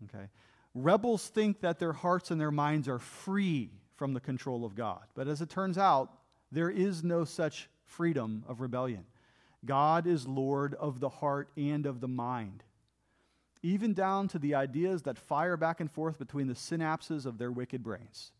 Okay? 0.05 0.27
Rebels 0.73 1.27
think 1.27 1.61
that 1.61 1.79
their 1.79 1.93
hearts 1.93 2.31
and 2.31 2.41
their 2.41 2.51
minds 2.51 2.87
are 2.87 2.99
free 2.99 3.71
from 3.95 4.13
the 4.13 4.19
control 4.19 4.65
of 4.65 4.75
God. 4.75 5.03
But 5.15 5.27
as 5.27 5.41
it 5.41 5.49
turns 5.49 5.77
out, 5.77 6.11
there 6.51 6.69
is 6.69 7.03
no 7.03 7.25
such 7.25 7.69
freedom 7.85 8.43
of 8.47 8.61
rebellion. 8.61 9.05
God 9.65 10.07
is 10.07 10.27
Lord 10.27 10.73
of 10.75 10.99
the 10.99 11.09
heart 11.09 11.49
and 11.55 11.85
of 11.85 12.01
the 12.01 12.07
mind, 12.07 12.63
even 13.61 13.93
down 13.93 14.27
to 14.29 14.39
the 14.39 14.55
ideas 14.55 15.03
that 15.03 15.17
fire 15.17 15.55
back 15.55 15.79
and 15.79 15.89
forth 15.89 16.19
between 16.19 16.47
the 16.47 16.53
synapses 16.53 17.25
of 17.25 17.37
their 17.37 17.51
wicked 17.51 17.83
brains. 17.83 18.31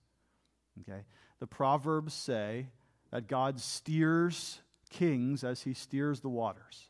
Okay? 0.81 1.03
The 1.39 1.47
Proverbs 1.47 2.13
say 2.13 2.67
that 3.11 3.27
God 3.27 3.59
steers 3.59 4.59
kings 4.89 5.43
as 5.43 5.61
he 5.61 5.73
steers 5.73 6.19
the 6.19 6.29
waters. 6.29 6.89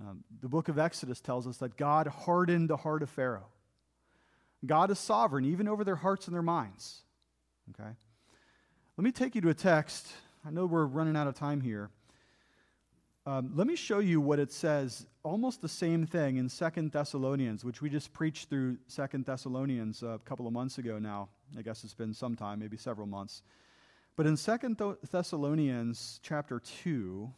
Um, 0.00 0.24
the 0.42 0.48
book 0.48 0.68
of 0.68 0.78
Exodus 0.78 1.20
tells 1.20 1.46
us 1.46 1.56
that 1.58 1.76
God 1.76 2.06
hardened 2.06 2.68
the 2.68 2.76
heart 2.76 3.02
of 3.02 3.10
Pharaoh. 3.10 3.46
God 4.64 4.90
is 4.90 4.98
sovereign 4.98 5.44
even 5.44 5.68
over 5.68 5.84
their 5.84 5.96
hearts 5.96 6.26
and 6.26 6.34
their 6.34 6.42
minds. 6.42 7.02
Okay? 7.70 7.90
Let 8.96 9.04
me 9.04 9.12
take 9.12 9.34
you 9.34 9.40
to 9.42 9.48
a 9.48 9.54
text. 9.54 10.06
I 10.44 10.50
know 10.50 10.66
we're 10.66 10.86
running 10.86 11.16
out 11.16 11.26
of 11.26 11.34
time 11.34 11.60
here. 11.60 11.90
Um, 13.26 13.50
let 13.56 13.66
me 13.66 13.74
show 13.74 13.98
you 13.98 14.20
what 14.20 14.38
it 14.38 14.52
says, 14.52 15.04
almost 15.24 15.60
the 15.60 15.68
same 15.68 16.06
thing 16.06 16.36
in 16.36 16.48
Second 16.48 16.92
Thessalonians, 16.92 17.64
which 17.64 17.82
we 17.82 17.90
just 17.90 18.12
preached 18.12 18.48
through 18.48 18.76
Second 18.86 19.24
Thessalonians 19.24 20.04
a 20.04 20.20
couple 20.24 20.46
of 20.46 20.52
months 20.52 20.78
ago 20.78 21.00
now. 21.00 21.28
I 21.58 21.62
guess 21.62 21.82
it's 21.82 21.94
been 21.94 22.14
some 22.14 22.36
time, 22.36 22.60
maybe 22.60 22.76
several 22.76 23.08
months. 23.08 23.42
But 24.14 24.26
in 24.26 24.36
Second 24.36 24.80
Thessalonians 25.10 26.20
chapter 26.22 26.60
2, 26.60 27.28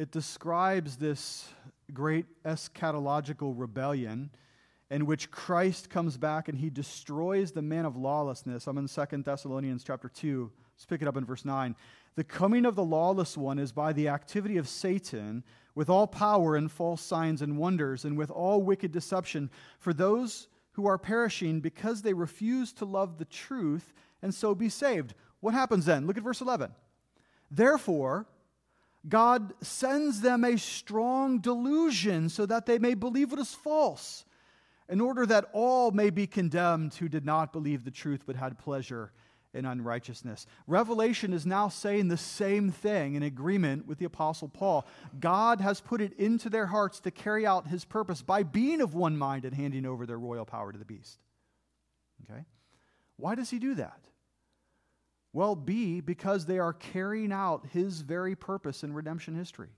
it 0.00 0.10
describes 0.10 0.96
this 0.96 1.46
great 1.92 2.24
eschatological 2.44 3.52
rebellion 3.54 4.30
in 4.90 5.04
which 5.04 5.30
Christ 5.30 5.90
comes 5.90 6.16
back 6.16 6.48
and 6.48 6.56
he 6.56 6.70
destroys 6.70 7.52
the 7.52 7.60
man 7.60 7.84
of 7.84 7.98
lawlessness. 7.98 8.66
I'm 8.66 8.78
in 8.78 8.88
Second 8.88 9.26
Thessalonians 9.26 9.84
chapter 9.84 10.08
2. 10.08 10.50
Let's 10.74 10.86
pick 10.86 11.02
it 11.02 11.08
up 11.08 11.18
in 11.18 11.26
verse 11.26 11.44
9. 11.44 11.76
The 12.14 12.24
coming 12.24 12.64
of 12.64 12.76
the 12.76 12.82
lawless 12.82 13.36
one 13.36 13.58
is 13.58 13.72
by 13.72 13.92
the 13.92 14.08
activity 14.08 14.56
of 14.56 14.70
Satan 14.70 15.44
with 15.74 15.90
all 15.90 16.06
power 16.06 16.56
and 16.56 16.72
false 16.72 17.02
signs 17.02 17.42
and 17.42 17.58
wonders 17.58 18.06
and 18.06 18.16
with 18.16 18.30
all 18.30 18.62
wicked 18.62 18.92
deception 18.92 19.50
for 19.80 19.92
those 19.92 20.48
who 20.72 20.86
are 20.86 20.96
perishing 20.96 21.60
because 21.60 22.00
they 22.00 22.14
refuse 22.14 22.72
to 22.72 22.86
love 22.86 23.18
the 23.18 23.26
truth 23.26 23.92
and 24.22 24.34
so 24.34 24.54
be 24.54 24.70
saved. 24.70 25.12
What 25.40 25.52
happens 25.52 25.84
then? 25.84 26.06
Look 26.06 26.16
at 26.16 26.24
verse 26.24 26.40
11. 26.40 26.72
Therefore, 27.50 28.26
God 29.08 29.54
sends 29.62 30.20
them 30.20 30.44
a 30.44 30.58
strong 30.58 31.40
delusion 31.40 32.28
so 32.28 32.46
that 32.46 32.66
they 32.66 32.78
may 32.78 32.94
believe 32.94 33.30
what 33.30 33.40
is 33.40 33.54
false, 33.54 34.24
in 34.88 35.00
order 35.00 35.24
that 35.26 35.48
all 35.52 35.90
may 35.90 36.10
be 36.10 36.26
condemned 36.26 36.94
who 36.94 37.08
did 37.08 37.24
not 37.24 37.52
believe 37.52 37.84
the 37.84 37.90
truth 37.90 38.22
but 38.26 38.36
had 38.36 38.58
pleasure 38.58 39.12
in 39.52 39.64
unrighteousness. 39.64 40.46
Revelation 40.66 41.32
is 41.32 41.44
now 41.44 41.68
saying 41.68 42.08
the 42.08 42.16
same 42.16 42.70
thing 42.70 43.14
in 43.14 43.22
agreement 43.22 43.86
with 43.86 43.98
the 43.98 44.04
Apostle 44.04 44.48
Paul. 44.48 44.86
God 45.18 45.60
has 45.60 45.80
put 45.80 46.00
it 46.00 46.12
into 46.14 46.48
their 46.48 46.66
hearts 46.66 47.00
to 47.00 47.10
carry 47.10 47.46
out 47.46 47.66
his 47.66 47.84
purpose 47.84 48.22
by 48.22 48.42
being 48.42 48.80
of 48.80 48.94
one 48.94 49.16
mind 49.16 49.44
and 49.44 49.54
handing 49.54 49.86
over 49.86 50.06
their 50.06 50.18
royal 50.18 50.44
power 50.44 50.72
to 50.72 50.78
the 50.78 50.84
beast. 50.84 51.18
Okay? 52.24 52.44
Why 53.16 53.34
does 53.34 53.50
he 53.50 53.58
do 53.58 53.74
that? 53.74 54.00
Well, 55.32 55.54
B, 55.54 56.00
because 56.00 56.46
they 56.46 56.58
are 56.58 56.72
carrying 56.72 57.32
out 57.32 57.66
his 57.72 58.00
very 58.00 58.34
purpose 58.34 58.82
in 58.82 58.92
redemption 58.92 59.34
history. 59.34 59.68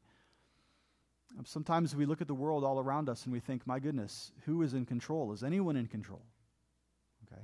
Um, 1.39 1.45
sometimes 1.45 1.95
we 1.95 2.07
look 2.07 2.21
at 2.21 2.27
the 2.27 2.35
world 2.35 2.65
all 2.65 2.79
around 2.79 3.09
us 3.09 3.25
and 3.25 3.33
we 3.33 3.41
think, 3.41 3.67
my 3.67 3.79
goodness, 3.79 4.33
who 4.45 4.63
is 4.63 4.75
in 4.75 4.87
control? 4.87 5.33
Is 5.33 5.43
anyone 5.43 5.77
in 5.77 5.87
control? 5.87 6.23
Okay? 7.27 7.43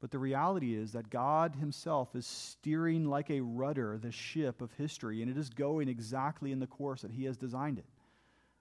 But 0.00 0.10
the 0.10 0.18
reality 0.18 0.74
is 0.74 0.92
that 0.92 1.10
God 1.10 1.56
Himself 1.56 2.14
is 2.14 2.26
steering 2.26 3.04
like 3.04 3.30
a 3.30 3.40
rudder 3.40 3.98
the 3.98 4.12
ship 4.12 4.62
of 4.62 4.72
history, 4.72 5.22
and 5.22 5.30
it 5.30 5.36
is 5.36 5.50
going 5.50 5.88
exactly 5.88 6.52
in 6.52 6.58
the 6.58 6.66
course 6.66 7.02
that 7.02 7.12
He 7.12 7.24
has 7.24 7.36
designed 7.36 7.78
it. 7.78 7.86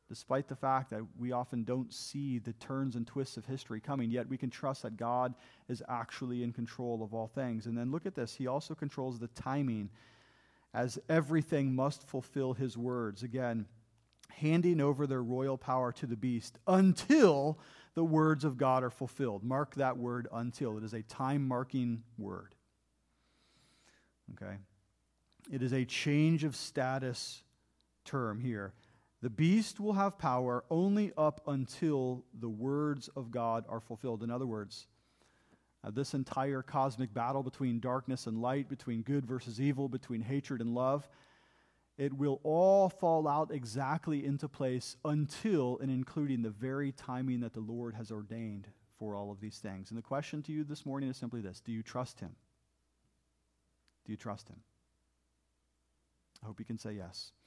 Despite 0.10 0.48
the 0.48 0.56
fact 0.56 0.90
that 0.90 1.04
we 1.20 1.32
often 1.32 1.64
don't 1.64 1.94
see 1.94 2.40
the 2.40 2.54
turns 2.54 2.96
and 2.96 3.06
twists 3.06 3.38
of 3.38 3.46
history 3.46 3.80
coming, 3.80 4.10
yet 4.10 4.28
we 4.28 4.38
can 4.38 4.50
trust 4.50 4.82
that 4.82 4.98
God 4.98 5.36
is 5.68 5.84
actually 5.88 6.42
in 6.42 6.52
control 6.52 7.04
of 7.04 7.14
all 7.14 7.28
things. 7.28 7.68
And 7.68 7.78
then 7.78 7.92
look 7.92 8.08
at 8.08 8.16
this 8.16 8.34
He 8.34 8.48
also 8.48 8.74
controls 8.74 9.20
the 9.20 9.28
timing, 9.28 9.92
as 10.74 10.98
everything 11.10 11.76
must 11.76 12.08
fulfill 12.08 12.54
His 12.54 12.76
words. 12.76 13.22
Again, 13.22 13.68
handing 14.30 14.82
over 14.82 15.06
their 15.06 15.22
royal 15.22 15.58
power 15.60 15.92
to 15.92 16.08
the 16.08 16.18
beast 16.18 16.58
until 16.66 17.60
the 17.94 18.04
words 18.04 18.44
of 18.44 18.58
God 18.58 18.84
are 18.84 18.90
fulfilled. 18.90 19.44
Mark 19.44 19.76
that 19.76 19.98
word 19.98 20.28
until. 20.32 20.78
It 20.78 20.84
is 20.84 20.94
a 20.94 21.04
time 21.04 21.48
marking 21.48 22.02
word. 22.18 22.56
Okay? 24.34 24.56
It 25.52 25.62
is 25.62 25.74
a 25.74 25.86
change 25.86 26.44
of 26.44 26.56
status 26.56 27.44
term 28.06 28.40
here. 28.40 28.74
The 29.22 29.30
beast 29.30 29.80
will 29.80 29.94
have 29.94 30.18
power 30.18 30.64
only 30.70 31.12
up 31.18 31.42
until 31.46 32.24
the 32.40 32.50
words 32.50 33.10
of 33.16 33.32
God 33.32 33.66
are 33.68 33.82
fulfilled. 33.82 34.24
In 34.24 34.32
other 34.32 34.46
words, 34.46 34.88
uh, 35.84 35.92
this 35.92 36.14
entire 36.14 36.62
cosmic 36.62 37.14
battle 37.14 37.44
between 37.44 37.80
darkness 37.80 38.28
and 38.28 38.42
light, 38.42 38.70
between 38.70 39.02
good 39.02 39.26
versus 39.26 39.60
evil, 39.60 39.90
between 39.90 40.22
hatred 40.22 40.62
and 40.62 40.74
love, 40.74 41.08
it 41.98 42.14
will 42.14 42.40
all 42.44 42.88
fall 42.88 43.28
out 43.28 43.52
exactly 43.52 44.26
into 44.26 44.48
place 44.48 44.96
until 45.04 45.78
and 45.82 45.92
including 45.92 46.42
the 46.42 46.50
very 46.50 46.94
timing 46.94 47.42
that 47.42 47.54
the 47.54 47.60
Lord 47.60 47.96
has 47.96 48.12
ordained 48.12 48.68
for 48.98 49.16
all 49.16 49.32
of 49.32 49.42
these 49.42 49.58
things. 49.58 49.92
And 49.92 49.98
the 49.98 50.02
question 50.04 50.42
to 50.44 50.54
you 50.54 50.64
this 50.64 50.86
morning 50.86 51.10
is 51.10 51.18
simply 51.18 51.42
this 51.42 51.60
Do 51.60 51.74
you 51.74 51.84
trust 51.84 52.22
Him? 52.22 52.36
Do 54.06 54.14
you 54.14 54.18
trust 54.18 54.48
Him? 54.48 54.62
I 56.42 56.46
hope 56.46 56.60
you 56.60 56.66
can 56.66 56.78
say 56.78 56.94
yes. 56.94 57.32